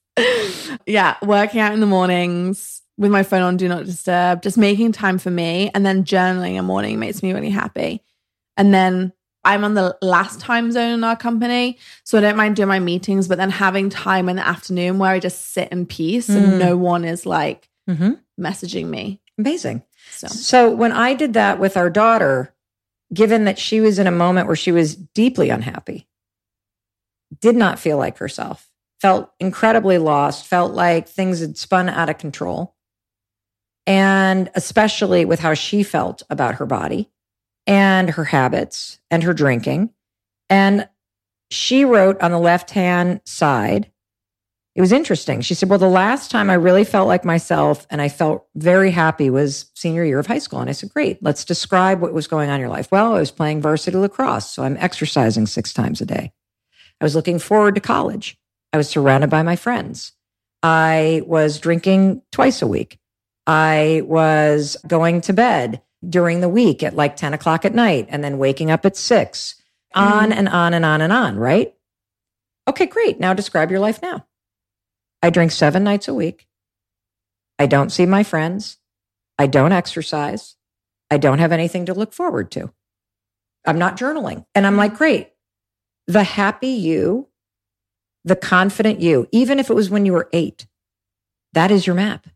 [0.88, 1.16] yeah.
[1.22, 5.20] Working out in the mornings with my phone on do not disturb, just making time
[5.20, 5.70] for me.
[5.76, 8.02] And then journaling in the morning makes me really happy.
[8.58, 11.78] And then I'm on the last time zone in our company.
[12.04, 15.12] So I don't mind doing my meetings, but then having time in the afternoon where
[15.12, 16.36] I just sit in peace Mm.
[16.36, 19.20] and no one is like hmm messaging me.
[19.40, 19.84] Amazing.
[20.12, 22.54] So So when I did that with our daughter,
[23.14, 26.08] given that she was in a moment where she was deeply unhappy,
[27.40, 28.70] did not feel like herself,
[29.02, 32.76] felt incredibly lost, felt like things had spun out of control.
[33.86, 37.10] And especially with how she felt about her body
[37.66, 39.92] and her habits and her drinking.
[40.50, 40.90] And
[41.50, 43.92] she wrote on the left hand side,
[44.78, 45.42] it was interesting.
[45.42, 48.92] She said, Well, the last time I really felt like myself and I felt very
[48.92, 50.60] happy was senior year of high school.
[50.60, 52.92] And I said, Great, let's describe what was going on in your life.
[52.92, 56.32] Well, I was playing varsity lacrosse, so I'm exercising six times a day.
[57.02, 58.38] I was looking forward to college.
[58.72, 60.12] I was surrounded by my friends.
[60.62, 63.00] I was drinking twice a week.
[63.48, 68.24] I was going to bed during the week at like 10 o'clock at night and
[68.24, 69.56] then waking up at six,
[69.96, 70.34] on mm-hmm.
[70.34, 71.74] and on and on and on, right?
[72.68, 73.20] Okay, great.
[73.20, 74.27] Now describe your life now.
[75.22, 76.48] I drink seven nights a week.
[77.60, 78.78] I don't see my friends.
[79.40, 80.56] I don't exercise.
[81.10, 82.72] I don't have anything to look forward to.
[83.66, 84.46] I'm not journaling.
[84.54, 85.32] And I'm like, great.
[86.08, 87.28] The happy you,
[88.24, 90.68] the confident you, even if it was when you were eight,
[91.54, 92.28] that is your map.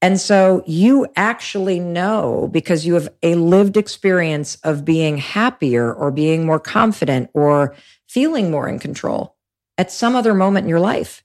[0.00, 6.10] And so you actually know because you have a lived experience of being happier or
[6.10, 7.76] being more confident or
[8.08, 9.36] feeling more in control
[9.78, 11.22] at some other moment in your life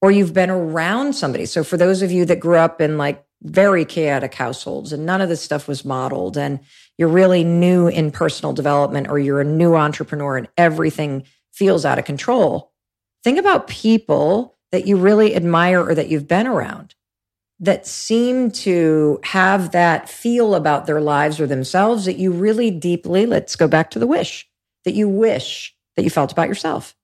[0.00, 1.46] or you've been around somebody.
[1.46, 5.20] So for those of you that grew up in like very chaotic households and none
[5.20, 6.60] of this stuff was modeled and
[6.96, 11.98] you're really new in personal development or you're a new entrepreneur and everything feels out
[11.98, 12.72] of control.
[13.22, 16.94] Think about people that you really admire or that you've been around
[17.60, 23.26] that seem to have that feel about their lives or themselves that you really deeply,
[23.26, 24.48] let's go back to the wish,
[24.84, 26.94] that you wish that you felt about yourself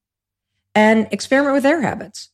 [0.74, 2.30] and experiment with their habits.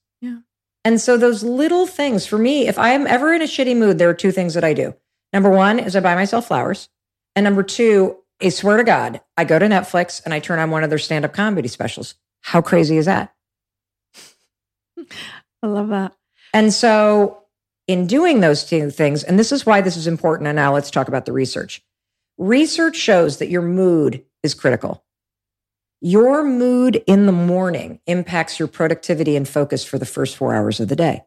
[0.85, 3.99] And so those little things for me, if I am ever in a shitty mood,
[3.99, 4.95] there are two things that I do.
[5.33, 6.89] Number one is I buy myself flowers.
[7.37, 10.71] And number two, I swear to God, I go to Netflix and I turn on
[10.71, 12.15] one of their stand up comedy specials.
[12.41, 13.35] How crazy is that?
[15.63, 16.15] I love that.
[16.53, 17.45] And so,
[17.87, 20.49] in doing those two things, and this is why this is important.
[20.49, 21.83] And now let's talk about the research.
[22.39, 25.05] Research shows that your mood is critical.
[26.01, 30.81] Your mood in the morning impacts your productivity and focus for the first four hours
[30.81, 31.25] of the day.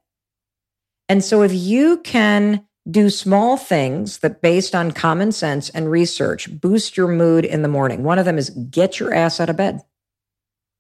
[1.08, 6.60] And so if you can do small things that based on common sense and research
[6.60, 8.04] boost your mood in the morning.
[8.04, 9.82] One of them is get your ass out of bed.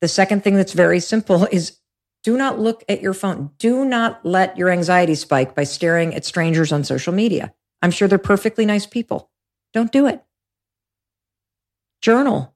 [0.01, 1.77] The second thing that's very simple is
[2.23, 3.51] do not look at your phone.
[3.57, 7.53] Do not let your anxiety spike by staring at strangers on social media.
[7.81, 9.29] I'm sure they're perfectly nice people.
[9.73, 10.23] Don't do it.
[12.01, 12.52] Journal.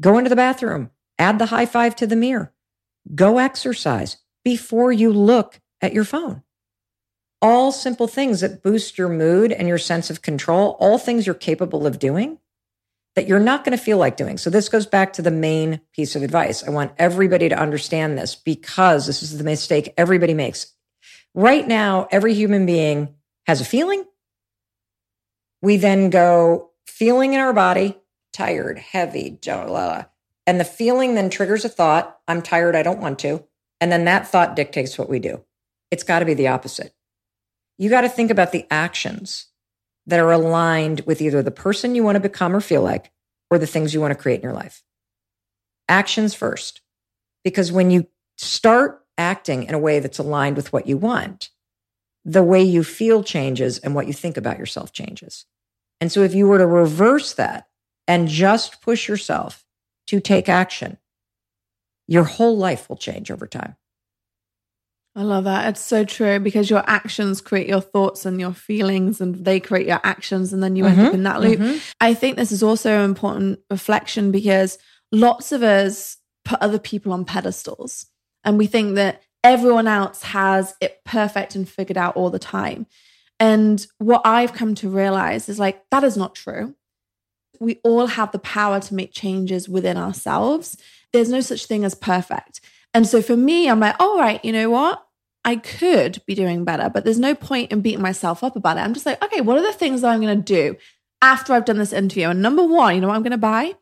[0.00, 2.52] Go into the bathroom, add the high five to the mirror,
[3.14, 6.42] go exercise before you look at your phone.
[7.40, 11.34] All simple things that boost your mood and your sense of control, all things you're
[11.34, 12.38] capable of doing
[13.14, 14.38] that you're not going to feel like doing.
[14.38, 16.66] So, this goes back to the main piece of advice.
[16.66, 20.72] I want everybody to understand this because this is the mistake everybody makes.
[21.34, 23.14] Right now, every human being
[23.46, 24.04] has a feeling.
[25.62, 27.96] We then go feeling in our body,
[28.34, 29.38] tired, heavy,
[30.46, 33.44] and the feeling then triggers a thought I'm tired, I don't want to.
[33.80, 35.42] And then that thought dictates what we do.
[35.90, 36.94] It's got to be the opposite.
[37.78, 39.46] You got to think about the actions
[40.06, 43.10] that are aligned with either the person you want to become or feel like
[43.50, 44.82] or the things you want to create in your life.
[45.88, 46.82] Actions first.
[47.42, 51.50] Because when you start acting in a way that's aligned with what you want,
[52.24, 55.44] the way you feel changes and what you think about yourself changes.
[56.00, 57.68] And so if you were to reverse that
[58.06, 59.64] and just push yourself
[60.06, 60.98] to take action,
[62.06, 63.76] your whole life will change over time.
[65.16, 65.68] I love that.
[65.68, 69.86] It's so true because your actions create your thoughts and your feelings, and they create
[69.86, 71.14] your actions, and then you mm-hmm, end up mm-hmm.
[71.14, 71.60] in that loop.
[71.60, 71.78] Mm-hmm.
[72.00, 74.76] I think this is also an important reflection because
[75.12, 78.06] lots of us put other people on pedestals
[78.44, 82.86] and we think that everyone else has it perfect and figured out all the time.
[83.40, 86.74] And what I've come to realize is like, that is not true
[87.60, 90.76] we all have the power to make changes within ourselves.
[91.12, 92.60] There's no such thing as perfect.
[92.92, 95.04] And so for me, I'm like, all right, you know what?
[95.44, 98.80] I could be doing better, but there's no point in beating myself up about it.
[98.80, 100.76] I'm just like, okay, what are the things that I'm going to do
[101.20, 102.28] after I've done this interview?
[102.28, 103.74] And number one, you know what I'm going to buy?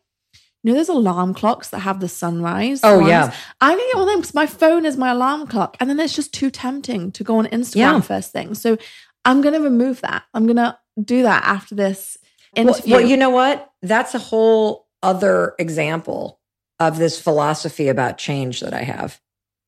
[0.64, 2.80] You know, there's alarm clocks that have the sunrise.
[2.82, 3.08] Oh, ones.
[3.08, 3.35] yeah.
[3.61, 5.76] I'm going to get one of them because my phone is my alarm clock.
[5.78, 8.00] And then it's just too tempting to go on Instagram yeah.
[8.00, 8.54] first thing.
[8.54, 8.77] So
[9.25, 10.25] I'm going to remove that.
[10.35, 12.16] I'm going to do that after this
[12.55, 12.92] interview.
[12.92, 13.73] Well, well, you know what?
[13.83, 16.40] That's a whole other example
[16.79, 19.21] of this philosophy about change that I have,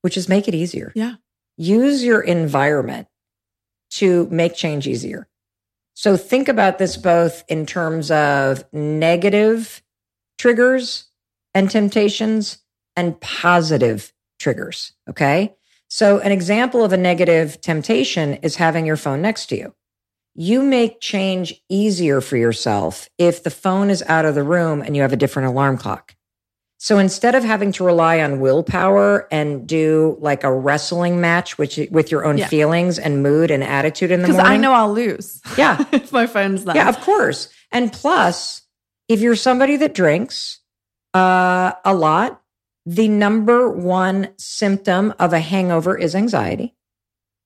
[0.02, 0.92] which is make it easier.
[0.94, 1.14] Yeah.
[1.56, 3.08] Use your environment
[3.92, 5.28] to make change easier.
[5.94, 9.82] So think about this both in terms of negative
[10.38, 11.06] triggers
[11.54, 12.58] and temptations
[12.96, 14.92] and positive triggers.
[15.08, 15.54] Okay.
[15.88, 19.74] So an example of a negative temptation is having your phone next to you
[20.34, 24.96] you make change easier for yourself if the phone is out of the room and
[24.96, 26.14] you have a different alarm clock.
[26.78, 31.78] So instead of having to rely on willpower and do like a wrestling match which
[31.90, 32.48] with your own Yeah.
[32.48, 34.52] feelings and mood and attitude in the Because morning.
[34.52, 35.40] I know I'll lose.
[35.56, 35.82] Yeah.
[35.92, 36.74] if my phone's there.
[36.76, 37.48] Yeah, of course.
[37.72, 38.62] And plus,
[39.08, 40.58] if you're somebody that drinks
[41.14, 42.42] uh, a lot,
[42.84, 46.74] the number one symptom of a hangover is anxiety.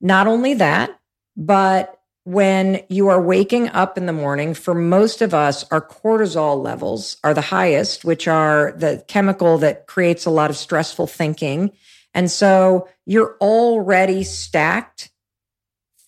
[0.01, 0.99] Not only that,
[1.37, 1.98] but
[2.29, 7.17] when you are waking up in the morning, for most of us, our cortisol levels
[7.25, 11.73] are the highest, which are the chemical that creates a lot of stressful thinking.
[12.13, 15.11] And so you're already stacked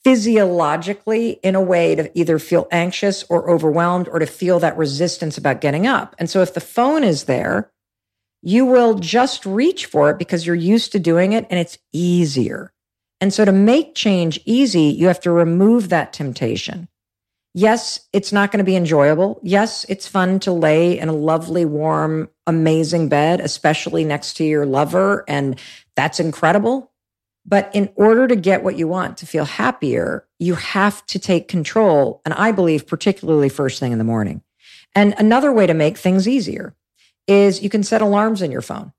[0.04, 5.38] physiologically in a way to either feel anxious or overwhelmed or to feel that resistance
[5.38, 6.14] about getting up.
[6.18, 7.72] And so if the phone is there,
[8.42, 12.74] you will just reach for it because you're used to doing it and it's easier.
[13.20, 16.88] And so to make change easy, you have to remove that temptation.
[17.52, 19.40] Yes, it's not going to be enjoyable.
[19.42, 24.64] Yes, it's fun to lay in a lovely, warm, amazing bed, especially next to your
[24.64, 25.24] lover.
[25.26, 25.58] And
[25.96, 26.92] that's incredible.
[27.44, 31.48] But in order to get what you want, to feel happier, you have to take
[31.48, 32.22] control.
[32.24, 34.42] And I believe, particularly first thing in the morning.
[34.94, 36.76] And another way to make things easier
[37.26, 38.92] is you can set alarms in your phone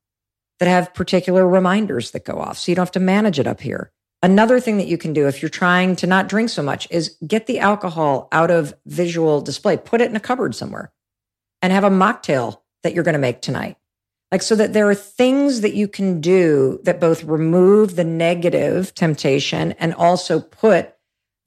[0.59, 2.57] that have particular reminders that go off.
[2.57, 3.91] So you don't have to manage it up here.
[4.23, 7.17] Another thing that you can do if you're trying to not drink so much is
[7.25, 10.91] get the alcohol out of visual display, put it in a cupboard somewhere
[11.61, 13.77] and have a mocktail that you're going to make tonight.
[14.31, 18.93] Like, so that there are things that you can do that both remove the negative
[18.93, 20.95] temptation and also put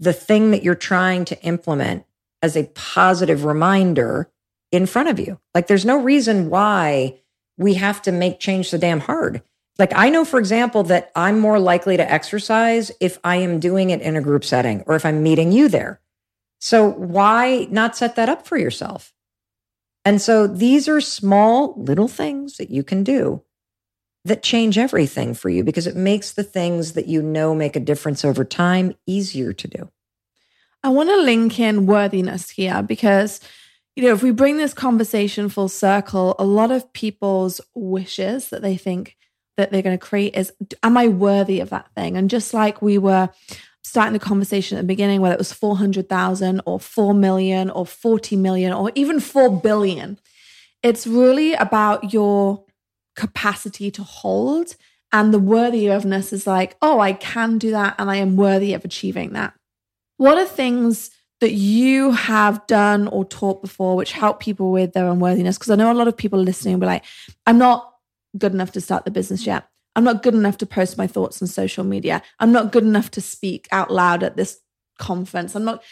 [0.00, 2.04] the thing that you're trying to implement
[2.42, 4.30] as a positive reminder
[4.70, 5.40] in front of you.
[5.54, 7.20] Like, there's no reason why
[7.56, 9.42] we have to make change so damn hard.
[9.78, 13.90] Like, I know, for example, that I'm more likely to exercise if I am doing
[13.90, 16.00] it in a group setting or if I'm meeting you there.
[16.60, 19.12] So, why not set that up for yourself?
[20.04, 23.42] And so these are small little things that you can do
[24.24, 27.80] that change everything for you because it makes the things that you know make a
[27.80, 29.90] difference over time easier to do.
[30.82, 33.40] I want to link in worthiness here because,
[33.96, 38.62] you know, if we bring this conversation full circle, a lot of people's wishes that
[38.62, 39.16] they think
[39.56, 40.52] that they're going to create is,
[40.82, 42.16] am I worthy of that thing?
[42.16, 43.30] And just like we were
[43.82, 48.36] starting the conversation at the beginning, whether it was 400,000 or 4 million or 40
[48.36, 50.18] million or even 4 billion,
[50.82, 52.64] it's really about your
[53.14, 54.74] capacity to hold.
[55.12, 58.74] And the worthy ofness is like, oh, I can do that and I am worthy
[58.74, 59.54] of achieving that.
[60.16, 65.08] What are things that you have done or taught before which help people with their
[65.08, 65.56] unworthiness?
[65.56, 67.04] Because I know a lot of people listening will be like,
[67.46, 67.93] I'm not
[68.36, 69.68] good enough to start the business yet.
[69.96, 72.22] I'm not good enough to post my thoughts on social media.
[72.40, 74.60] I'm not good enough to speak out loud at this
[74.98, 75.54] conference.
[75.54, 75.82] I'm not,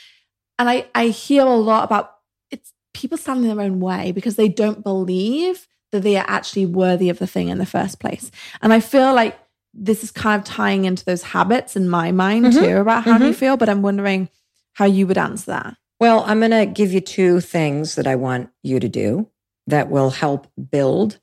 [0.58, 2.12] and I, I hear a lot about
[2.50, 6.66] it's people standing in their own way because they don't believe that they are actually
[6.66, 8.30] worthy of the thing in the first place.
[8.60, 9.38] And I feel like
[9.74, 12.58] this is kind of tying into those habits in my mind Mhm.
[12.60, 13.34] too about how you Mhm.
[13.34, 14.28] feel, but I'm wondering
[14.74, 15.76] how you would answer that.
[16.00, 19.28] Well, I'm going to give you two things that I want you to do
[19.68, 21.20] that will help build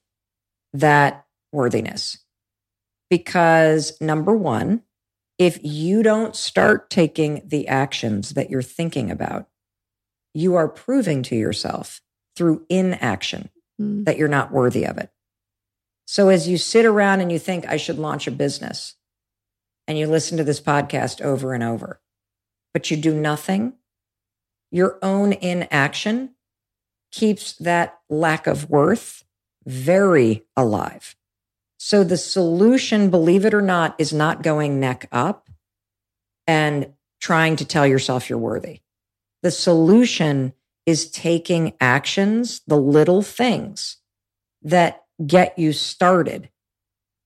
[0.73, 2.19] that worthiness.
[3.09, 4.83] Because number one,
[5.37, 9.47] if you don't start taking the actions that you're thinking about,
[10.33, 12.01] you are proving to yourself
[12.35, 13.49] through inaction
[13.79, 14.03] Mm.
[14.05, 15.09] that you're not worthy of it.
[16.05, 18.95] So as you sit around and you think, I should launch a business,
[19.87, 22.01] and you listen to this podcast over and over,
[22.73, 23.73] but you do nothing,
[24.69, 26.35] your own inaction
[27.11, 29.23] keeps that lack of worth
[29.69, 31.15] very alive.
[31.77, 35.47] So the solution, believe it or not, is not going neck up
[36.47, 38.79] and trying to tell yourself you're worthy.
[39.43, 40.53] The solution
[40.87, 43.97] is taking actions, the little things
[44.63, 46.49] that get you started,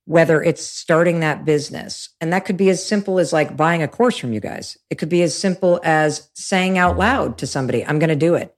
[0.04, 2.10] whether it's starting that business.
[2.20, 4.78] And that could be as simple as like buying a course from you guys.
[4.89, 8.36] It could be as simple as saying out loud to somebody, I'm going to do
[8.36, 8.54] it.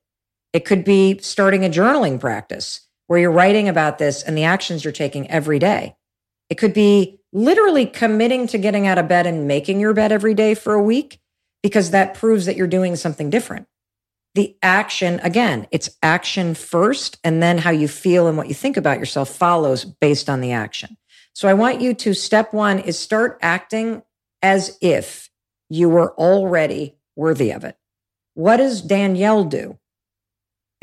[0.53, 4.83] It could be starting a journaling practice where you're writing about this and the actions
[4.83, 5.95] you're taking every day.
[6.49, 10.33] It could be literally committing to getting out of bed and making your bed every
[10.33, 11.19] day for a week
[11.61, 13.67] because that proves that you're doing something different.
[14.35, 18.77] The action, again, it's action first, and then how you feel and what you think
[18.77, 20.97] about yourself follows based on the action.
[21.33, 24.03] So I want you to step one is start acting
[24.41, 25.29] as if
[25.69, 27.77] you were already worthy of it.
[28.33, 29.79] What does Danielle do?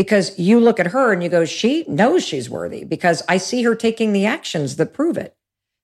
[0.03, 3.63] Because you look at her and you go, she knows she's worthy because I see
[3.63, 5.37] her taking the actions that prove it.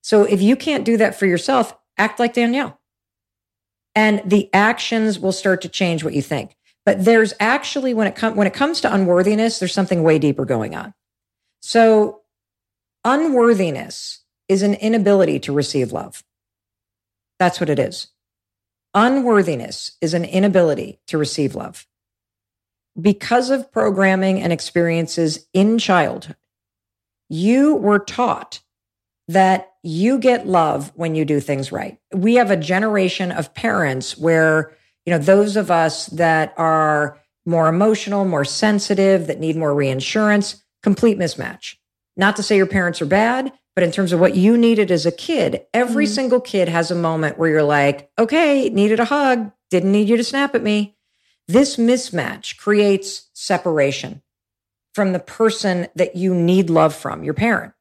[0.02, 2.80] So if you can't do that for yourself, act like Danielle.
[3.94, 6.56] And the actions will start to change what you think.
[6.84, 10.44] But there's actually when it comes when it comes to unworthiness, there's something way deeper
[10.44, 10.94] going on.
[11.60, 12.22] So
[13.04, 16.24] Unworthiness is an inability to receive love.
[17.38, 18.08] That's what it is.
[18.92, 21.86] Unworthiness is an inability to receive love.
[23.00, 26.36] Because of programming and experiences in childhood,
[27.28, 28.60] you were taught
[29.28, 31.98] that you get love when you do things right.
[32.12, 34.74] We have a generation of parents where,
[35.04, 40.62] you know, those of us that are more emotional, more sensitive, that need more reinsurance,
[40.82, 41.76] complete mismatch.
[42.16, 45.06] Not to say your parents are bad, but in terms of what you needed as
[45.06, 46.14] a kid, every mm-hmm.
[46.14, 50.16] single kid has a moment where you're like, okay, needed a hug, didn't need you
[50.16, 50.96] to snap at me.
[51.48, 54.22] This mismatch creates separation
[54.94, 57.72] from the person that you need love from, your parent.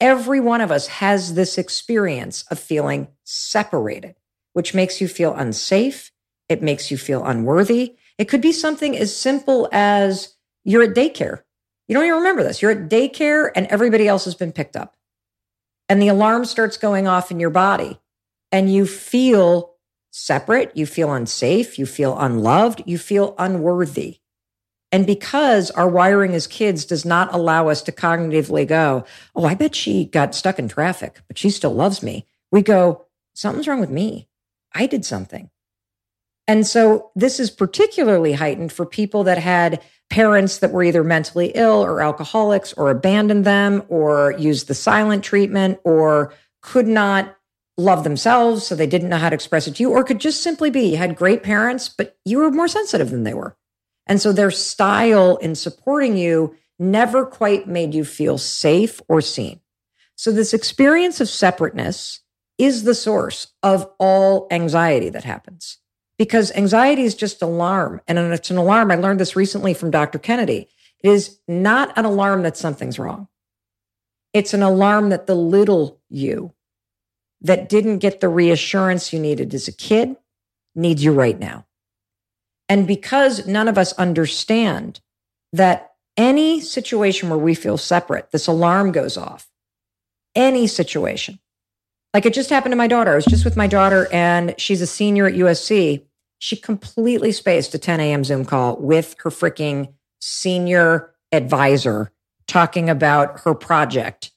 [0.00, 4.14] Every one of us has this experience of feeling separated,
[4.52, 6.12] which makes you feel unsafe.
[6.48, 7.96] It makes you feel unworthy.
[8.18, 10.34] It could be something as simple as
[10.64, 11.42] you're at daycare.
[11.88, 12.62] You don't even remember this.
[12.62, 14.96] You're at daycare and everybody else has been picked up
[15.92, 18.00] and the alarm starts going off in your body
[18.50, 19.71] and you feel
[20.12, 24.18] separate, you feel unsafe, you feel unloved, you feel unworthy.
[24.92, 29.04] And because our wiring as kids does not allow us to cognitively go,
[29.34, 32.26] Oh, I bet she got stuck in traffic, but she still loves me.
[32.50, 34.28] We go, something's wrong with me.
[34.74, 35.50] I did something.
[36.46, 41.52] And so this is particularly heightened for people that had parents that were either mentally
[41.54, 47.34] ill or alcoholics or abandoned them or used the silent treatment or could not
[47.82, 48.66] love themselves.
[48.66, 50.90] So they didn't know how to express it to you, or could just simply be
[50.90, 53.56] you had great parents, but you were more sensitive than they were.
[54.06, 59.60] And so their style in supporting you never quite made you feel safe or seen.
[60.16, 62.20] So this experience of separateness
[62.58, 65.78] is the source of all anxiety that happens
[66.18, 68.00] because anxiety is just alarm.
[68.06, 68.90] And it's an alarm.
[68.90, 70.18] I learned this recently from Dr.
[70.18, 70.68] Kennedy.
[71.02, 73.28] It is not an alarm that something's wrong.
[74.32, 76.52] It's an alarm that the little you
[77.42, 80.16] that didn't get the reassurance you needed as a kid
[80.74, 81.66] needs you right now.
[82.68, 85.00] And because none of us understand
[85.52, 89.48] that any situation where we feel separate, this alarm goes off.
[90.34, 91.38] Any situation.
[92.14, 93.12] Like it just happened to my daughter.
[93.12, 96.04] I was just with my daughter and she's a senior at USC
[96.42, 98.24] she completely spaced a 10 a.m.
[98.24, 102.10] Zoom call with her freaking senior advisor
[102.48, 104.32] talking about her project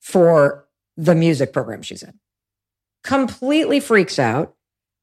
[0.00, 0.63] for
[0.96, 2.18] the music program she's in.
[3.02, 4.54] Completely freaks out.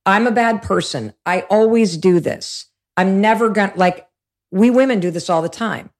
[0.05, 1.13] I'm a bad person.
[1.25, 2.67] I always do this.
[2.97, 4.07] I'm never going to, like,
[4.51, 5.91] we women do this all the time.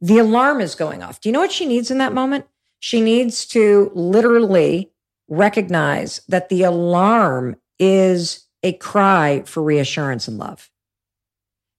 [0.00, 1.20] The alarm is going off.
[1.20, 2.46] Do you know what she needs in that moment?
[2.80, 4.92] She needs to literally
[5.28, 10.70] recognize that the alarm is a cry for reassurance and love.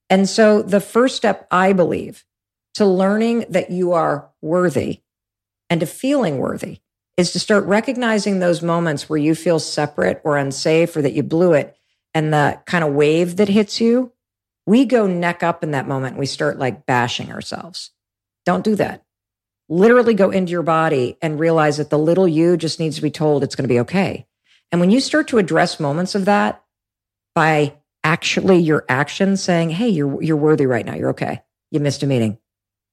[0.09, 2.25] And so the first step, I believe,
[2.75, 5.01] to learning that you are worthy
[5.69, 6.79] and to feeling worthy
[7.19, 11.21] is to start recognizing those moments where you feel separate or unsafe or that you
[11.21, 11.75] blew it
[12.13, 14.13] and the kind of wave that hits you.
[14.65, 16.17] We go neck up in that moment.
[16.17, 17.91] We start like bashing ourselves.
[18.45, 19.03] Don't do that.
[19.67, 23.11] Literally go into your body and realize that the little you just needs to be
[23.11, 24.25] told it's going to be okay.
[24.71, 26.63] And when you start to address moments of that,
[27.35, 30.95] by actually your actions saying, Hey, you're, you're worthy right now.
[30.95, 31.41] You're okay.
[31.69, 32.37] You missed a meeting.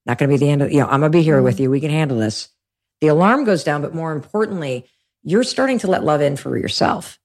[0.05, 1.55] Not going to be the end of, you know, I'm going to be here with
[1.55, 1.62] mm-hmm.
[1.62, 1.70] you.
[1.70, 2.49] We can handle this.
[3.01, 4.86] The alarm goes down, but more importantly,
[5.22, 7.18] you're starting to let love in for yourself.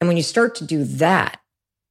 [0.00, 1.40] And when you start to do that,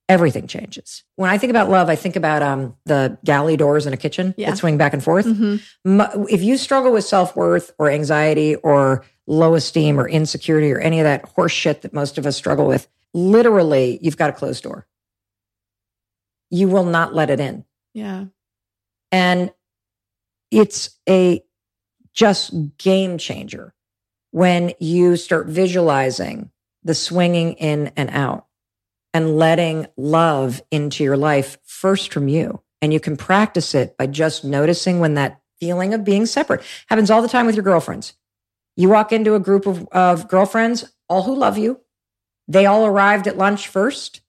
[0.08, 1.04] everything changes.
[1.16, 4.34] When I think about love, I think about um, the galley doors in a kitchen
[4.38, 4.50] yeah.
[4.50, 5.26] that swing back and forth.
[5.26, 6.26] Mm-hmm.
[6.30, 11.00] If you struggle with self worth or anxiety or low esteem or insecurity or any
[11.00, 14.64] of that horse shit that most of us struggle with, literally you've got a closed
[14.64, 14.88] door.
[16.50, 17.64] You will not let it in.
[17.94, 18.26] Yeah.
[19.12, 19.52] And
[20.50, 21.44] it's a
[22.14, 23.74] just game changer
[24.32, 26.52] when you start visualizing
[26.84, 28.46] the swinging in and out
[29.14, 32.62] and letting love into your life first from you.
[32.82, 37.12] And you can practice it by just noticing when that feeling of being separate happens
[37.12, 38.14] all the time with your girlfriends.
[38.78, 41.82] You walk into a group of, of girlfriends, all who love you,
[42.48, 44.22] they all arrived at lunch first.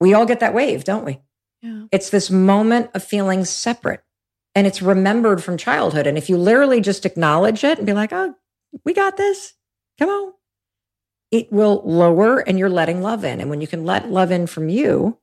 [0.00, 1.20] We all get that wave, don't we?
[1.62, 1.84] Yeah.
[1.90, 4.02] It's this moment of feeling separate
[4.58, 6.08] and it's remembered from childhood.
[6.08, 8.34] And if you literally just acknowledge it and be like, oh,
[8.84, 9.54] we got this,
[10.00, 10.32] come on,
[11.30, 13.40] it will lower and you're letting love in.
[13.40, 15.16] And when you can let love in from you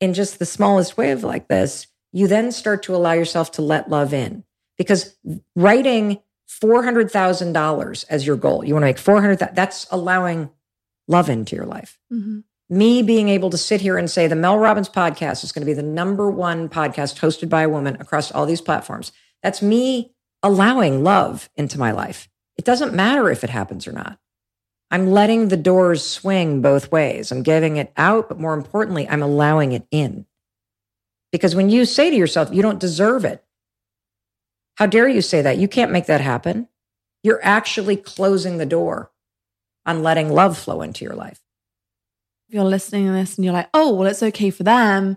[0.00, 3.88] in just the smallest wave like this, you then start to allow yourself to let
[3.88, 4.42] love in
[4.76, 5.16] because
[5.54, 6.18] writing
[6.50, 10.50] $400,000 as your goal, you want to make 400, that's allowing
[11.06, 11.96] love into your life.
[12.12, 12.40] Mm-hmm.
[12.72, 15.66] Me being able to sit here and say the Mel Robbins podcast is going to
[15.66, 19.12] be the number one podcast hosted by a woman across all these platforms.
[19.42, 22.30] That's me allowing love into my life.
[22.56, 24.18] It doesn't matter if it happens or not.
[24.90, 27.30] I'm letting the doors swing both ways.
[27.30, 30.24] I'm giving it out, but more importantly, I'm allowing it in.
[31.30, 33.44] Because when you say to yourself, you don't deserve it,
[34.76, 35.58] how dare you say that?
[35.58, 36.68] You can't make that happen.
[37.22, 39.10] You're actually closing the door
[39.84, 41.41] on letting love flow into your life.
[42.52, 45.16] You're listening to this and you're like, oh, well, it's okay for them,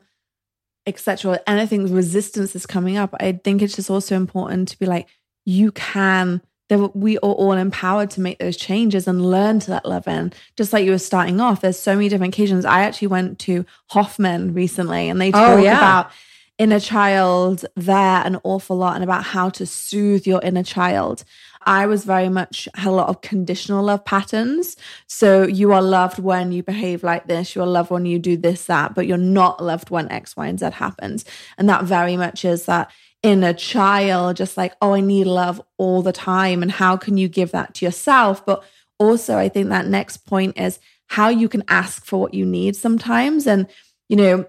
[0.87, 5.07] etc., anything resistance is coming up, I think it's just also important to be like,
[5.43, 9.85] you can that we are all empowered to make those changes and learn to let
[9.85, 10.33] love in.
[10.55, 12.65] Just like you were starting off, there's so many different occasions.
[12.65, 15.77] I actually went to Hoffman recently and they oh, talk oh, yeah.
[15.77, 16.11] about
[16.57, 21.23] inner child there an awful lot and about how to soothe your inner child.
[21.65, 24.75] I was very much had a lot of conditional love patterns.
[25.07, 28.37] So you are loved when you behave like this, you are loved when you do
[28.37, 31.25] this, that, but you're not loved when X, Y, and Z happens.
[31.57, 32.91] And that very much is that
[33.23, 36.61] inner child, just like, oh, I need love all the time.
[36.61, 38.45] And how can you give that to yourself?
[38.45, 38.63] But
[38.99, 42.75] also, I think that next point is how you can ask for what you need
[42.75, 43.47] sometimes.
[43.47, 43.67] And,
[44.09, 44.45] you know,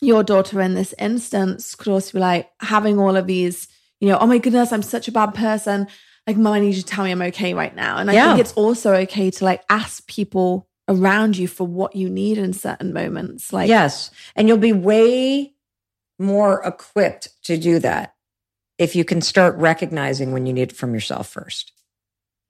[0.00, 3.68] your daughter in this instance could also be like having all of these,
[4.00, 5.88] you know, oh my goodness, I'm such a bad person.
[6.28, 7.96] Like, mom, I need you to tell me I'm okay right now.
[7.96, 8.26] And I yeah.
[8.28, 12.52] think it's also okay to like ask people around you for what you need in
[12.52, 13.50] certain moments.
[13.50, 14.10] Like, yes.
[14.36, 15.54] And you'll be way
[16.18, 18.14] more equipped to do that
[18.76, 21.64] if you can start recognizing when you need it from yourself 1st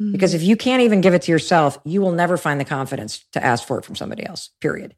[0.03, 0.11] mm-hmm.
[0.11, 3.25] Because if you can't even give it to yourself, you will never find the confidence
[3.31, 4.97] to ask for it from somebody else, period.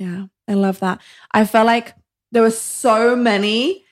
[0.00, 1.00] Yeah, I love that.
[1.30, 1.94] I felt like
[2.32, 3.84] there were so many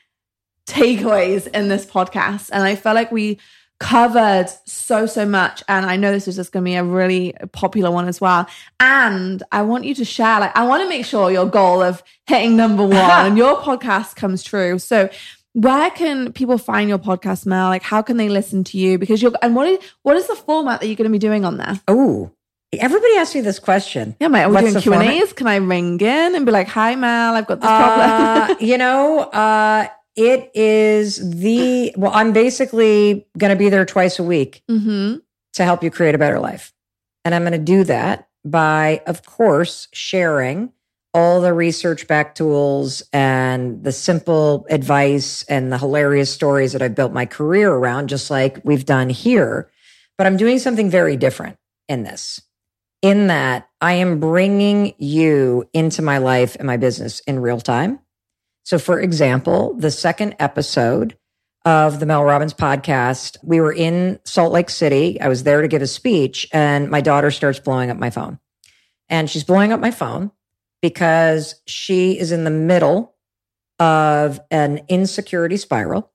[0.66, 3.39] takeaways in this podcast, and I felt like we
[3.79, 7.35] covered so so much and i know this is just going to be a really
[7.53, 8.47] popular one as well
[8.81, 12.03] and i want you to share like i want to make sure your goal of
[12.27, 15.11] hitting number one and your podcast comes true so
[15.53, 19.20] where can people find your podcast mel like how can they listen to you because
[19.20, 21.59] you're and what is what is the format that you're going to be doing on
[21.59, 22.31] there oh
[22.72, 24.16] Everybody asks me this question.
[24.20, 24.43] Yeah, mate.
[24.43, 25.33] Are we What's doing Q and A's?
[25.33, 28.77] Can I ring in and be like, "Hi, Mel, I've got this problem." Uh, you
[28.77, 29.87] know, uh,
[30.17, 35.19] it is the, well, I'm basically going to be there twice a week mm-hmm.
[35.53, 36.73] to help you create a better life.
[37.25, 40.73] And I'm going to do that by, of course, sharing
[41.12, 46.95] all the research back tools and the simple advice and the hilarious stories that I've
[46.95, 49.71] built my career around, just like we've done here.
[50.19, 51.59] But I'm doing something very different
[51.89, 52.41] in this,
[53.03, 57.99] in that I am bringing you into my life and my business in real time.
[58.67, 61.17] So, for example, the second episode
[61.64, 65.21] of the Mel Robbins podcast, we were in Salt Lake City.
[65.21, 68.41] I was there to give a speech, and my daughter starts blowing up my phone.
[69.09, 70.33] And she's blowing up my phone
[70.83, 73.14] because she is in the middle
[73.79, 76.11] of an insecurity spiral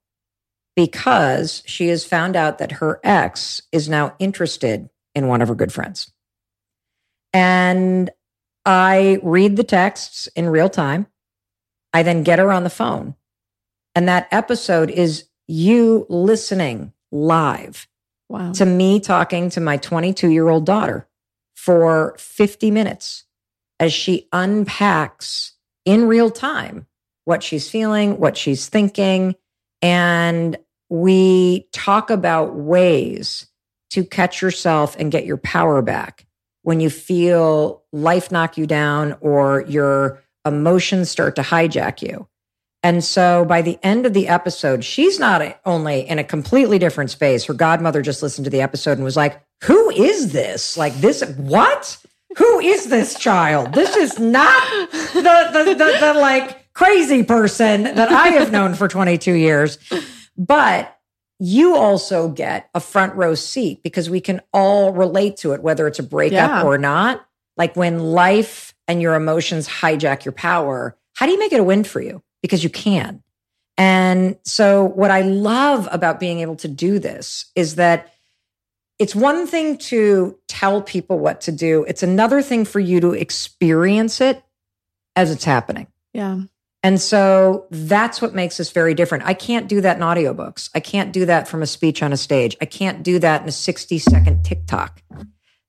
[0.75, 5.55] because she has found out that her ex is now interested in one of her
[5.55, 6.11] good friends.
[7.31, 8.09] And
[8.65, 11.07] I read the texts in real time.
[11.93, 13.15] I then get her on the phone.
[13.95, 17.87] And that episode is you listening live
[18.29, 18.53] wow.
[18.53, 21.07] to me talking to my 22 year old daughter
[21.55, 23.25] for 50 minutes
[23.79, 25.53] as she unpacks
[25.85, 26.87] in real time
[27.25, 29.35] what she's feeling, what she's thinking.
[29.81, 30.57] And
[30.89, 33.47] we talk about ways
[33.91, 36.25] to catch yourself and get your power back
[36.63, 42.27] when you feel life knock you down or you're emotions start to hijack you.
[42.83, 47.11] And so by the end of the episode, she's not only in a completely different
[47.11, 47.45] space.
[47.45, 50.77] Her godmother just listened to the episode and was like, Who is this?
[50.77, 51.97] Like, this, what?
[52.37, 53.73] Who is this child?
[53.73, 58.87] This is not the, the, the, the like crazy person that I have known for
[58.87, 59.77] 22 years.
[60.37, 60.97] But
[61.39, 65.87] you also get a front row seat because we can all relate to it, whether
[65.87, 66.63] it's a breakup yeah.
[66.63, 67.25] or not.
[67.57, 71.63] Like when life and your emotions hijack your power, how do you make it a
[71.63, 72.21] win for you?
[72.41, 73.23] Because you can.
[73.77, 78.13] And so, what I love about being able to do this is that
[78.99, 83.13] it's one thing to tell people what to do, it's another thing for you to
[83.13, 84.43] experience it
[85.15, 85.87] as it's happening.
[86.13, 86.41] Yeah.
[86.83, 89.23] And so that's what makes us very different.
[89.25, 90.69] I can't do that in audiobooks.
[90.75, 92.57] I can't do that from a speech on a stage.
[92.59, 95.01] I can't do that in a 60 second TikTok.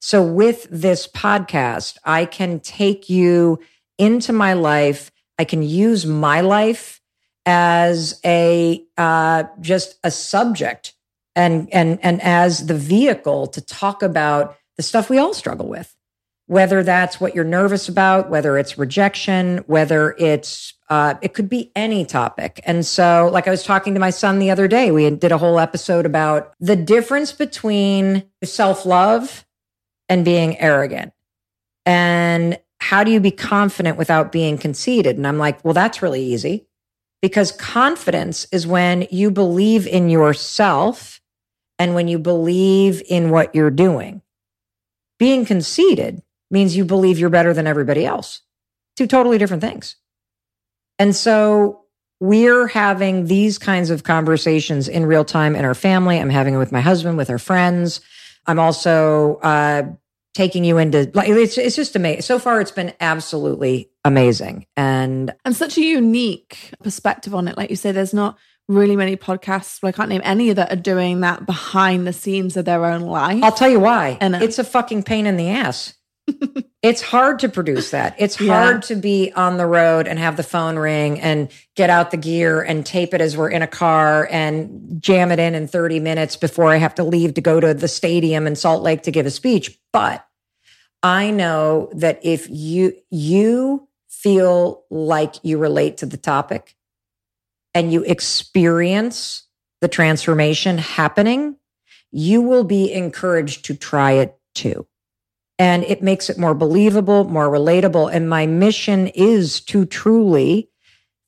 [0.05, 3.61] So with this podcast, I can take you
[3.99, 5.13] into my life.
[5.39, 7.01] I can use my life
[7.47, 10.95] as a uh, just a subject
[11.37, 15.95] and and and as the vehicle to talk about the stuff we all struggle with
[16.47, 21.73] whether that's what you're nervous about whether it's rejection whether it's Uh, it could be
[21.75, 22.61] any topic.
[22.67, 25.39] And so, like I was talking to my son the other day, we did a
[25.39, 29.47] whole episode about the difference between self love
[30.13, 31.11] and being arrogant.
[31.87, 35.17] And how do you be confident without being conceited?
[35.17, 36.67] And I'm like, well, that's really easy
[37.23, 41.23] because confidence is when you believe in yourself
[41.79, 44.21] and when you believe in what you're doing.
[45.19, 48.43] Being conceited means you believe you're better than everybody else.
[48.97, 49.97] Two totally different things.
[50.99, 51.87] And so
[52.21, 56.19] we're having these kinds of conversations in real time in our family.
[56.19, 58.03] I'm having it with my husband, with our friends.
[58.47, 59.85] I'm also uh,
[60.35, 62.23] taking you into like it's it's just amazing.
[62.23, 67.57] So far, it's been absolutely amazing, and and such a unique perspective on it.
[67.57, 69.83] Like you say, there's not really many podcasts.
[69.83, 73.03] Well, I can't name any that are doing that behind the scenes of their own
[73.03, 73.43] life.
[73.43, 74.19] I'll tell you why.
[74.21, 75.95] And uh, it's a fucking pain in the ass.
[76.83, 78.15] It's hard to produce that.
[78.19, 82.11] It's hard to be on the road and have the phone ring and get out
[82.11, 85.67] the gear and tape it as we're in a car and jam it in in
[85.67, 89.03] 30 minutes before I have to leave to go to the stadium in Salt Lake
[89.03, 89.79] to give a speech.
[89.93, 90.27] But
[91.03, 96.77] I know that if you you feel like you relate to the topic
[97.75, 99.49] and you experience
[99.81, 101.57] the transformation happening,
[102.13, 104.87] you will be encouraged to try it too.
[105.63, 108.13] And it makes it more believable, more relatable.
[108.13, 110.71] And my mission is to truly,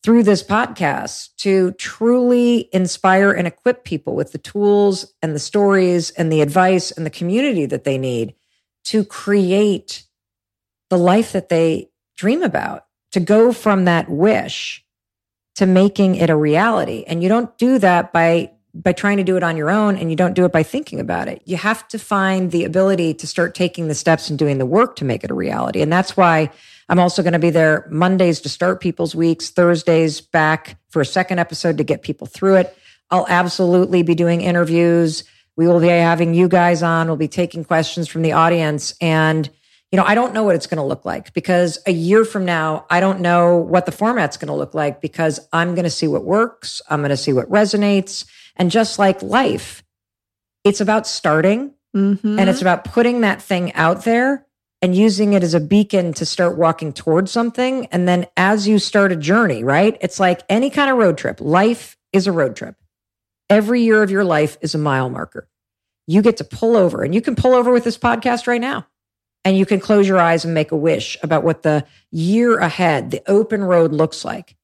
[0.03, 6.11] through this podcast, to truly inspire and equip people with the tools and the stories
[6.11, 8.35] and the advice and the community that they need
[8.87, 10.03] to create
[10.91, 14.85] the life that they dream about, to go from that wish
[15.55, 17.05] to making it a reality.
[17.07, 20.11] And you don't do that by by trying to do it on your own and
[20.11, 21.41] you don't do it by thinking about it.
[21.45, 24.97] You have to find the ability to start taking the steps and doing the work
[24.97, 25.81] to make it a reality.
[25.81, 26.51] And that's why
[26.89, 31.07] I'm also going to be there Mondays to start people's weeks, Thursdays back for a
[31.07, 32.77] second episode to get people through it.
[33.11, 35.25] I'll absolutely be doing interviews.
[35.57, 37.07] We will be having you guys on.
[37.07, 38.95] We'll be taking questions from the audience.
[39.01, 39.49] And,
[39.93, 42.45] you know, I don't know what it's going to look like because a year from
[42.45, 45.91] now, I don't know what the format's going to look like because I'm going to
[45.91, 46.83] see what works.
[46.91, 48.25] I'm going to see what resonates.
[48.57, 49.83] And just like life,
[50.65, 52.39] it's about starting mm-hmm.
[52.39, 54.47] and it's about putting that thing out there
[54.81, 57.87] and using it as a beacon to start walking towards something.
[57.87, 59.97] And then as you start a journey, right?
[60.01, 61.41] It's like any kind of road trip.
[61.41, 62.77] Life is a road trip.
[63.49, 65.49] Every year of your life is a mile marker.
[66.07, 68.87] You get to pull over and you can pull over with this podcast right now.
[69.47, 73.11] And you can close your eyes and make a wish about what the year ahead,
[73.11, 74.57] the open road looks like.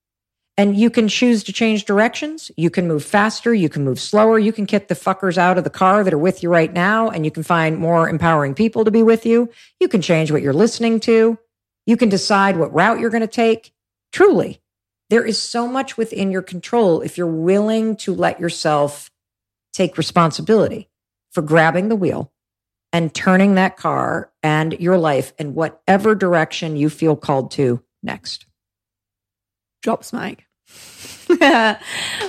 [0.60, 2.50] And you can choose to change directions.
[2.54, 3.54] You can move faster.
[3.54, 4.38] You can move slower.
[4.38, 7.08] You can kick the fuckers out of the car that are with you right now.
[7.08, 9.48] And you can find more empowering people to be with you.
[9.80, 11.38] You can change what you're listening to.
[11.86, 13.72] You can decide what route you're going to take.
[14.12, 14.60] Truly,
[15.08, 19.10] there is so much within your control if you're willing to let yourself
[19.72, 20.90] take responsibility
[21.30, 22.34] for grabbing the wheel
[22.92, 28.44] and turning that car and your life in whatever direction you feel called to next.
[29.82, 30.44] Drops mic.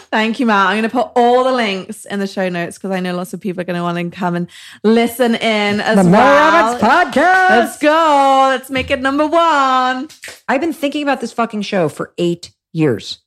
[0.10, 0.68] Thank you, Matt.
[0.68, 3.34] I'm going to put all the links in the show notes because I know lots
[3.34, 4.48] of people are going to want to come and
[4.84, 6.72] listen in as the well.
[6.72, 7.50] More podcast.
[7.50, 8.48] Let's go.
[8.50, 10.08] Let's make it number one.
[10.48, 13.20] I've been thinking about this fucking show for eight years.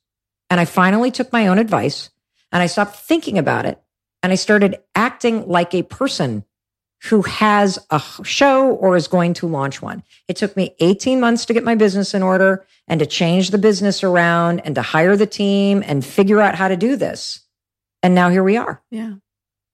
[0.49, 2.09] And I finally took my own advice
[2.51, 3.79] and I stopped thinking about it
[4.23, 6.45] and I started acting like a person
[7.05, 10.03] who has a show or is going to launch one.
[10.27, 13.57] It took me 18 months to get my business in order and to change the
[13.57, 17.41] business around and to hire the team and figure out how to do this.
[18.01, 18.81] And now here we are.
[18.89, 19.15] Yeah.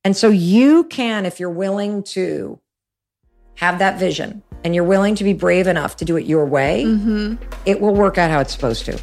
[0.04, 2.60] And so you can, if you're willing to
[3.56, 6.84] have that vision and you're willing to be brave enough to do it your way,
[6.86, 7.36] mm-hmm.
[7.66, 9.00] it will work out how it's supposed to.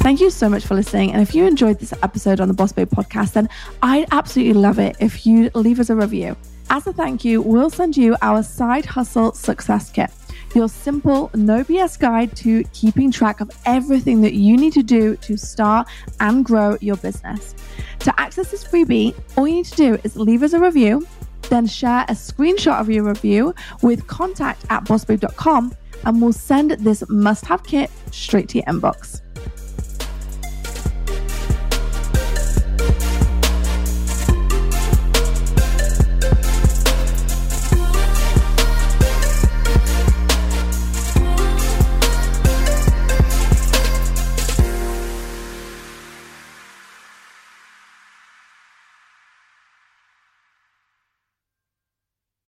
[0.00, 1.12] Thank you so much for listening.
[1.12, 3.50] And if you enjoyed this episode on the Boss Babe podcast, then
[3.82, 6.38] I'd absolutely love it if you leave us a review.
[6.70, 10.10] As a thank you, we'll send you our side hustle success kit,
[10.54, 15.16] your simple, no BS guide to keeping track of everything that you need to do
[15.16, 15.86] to start
[16.18, 17.54] and grow your business.
[18.00, 21.06] To access this freebie, all you need to do is leave us a review,
[21.50, 25.74] then share a screenshot of your review with contact at bossbabe.com,
[26.06, 29.19] and we'll send this must have kit straight to your inbox.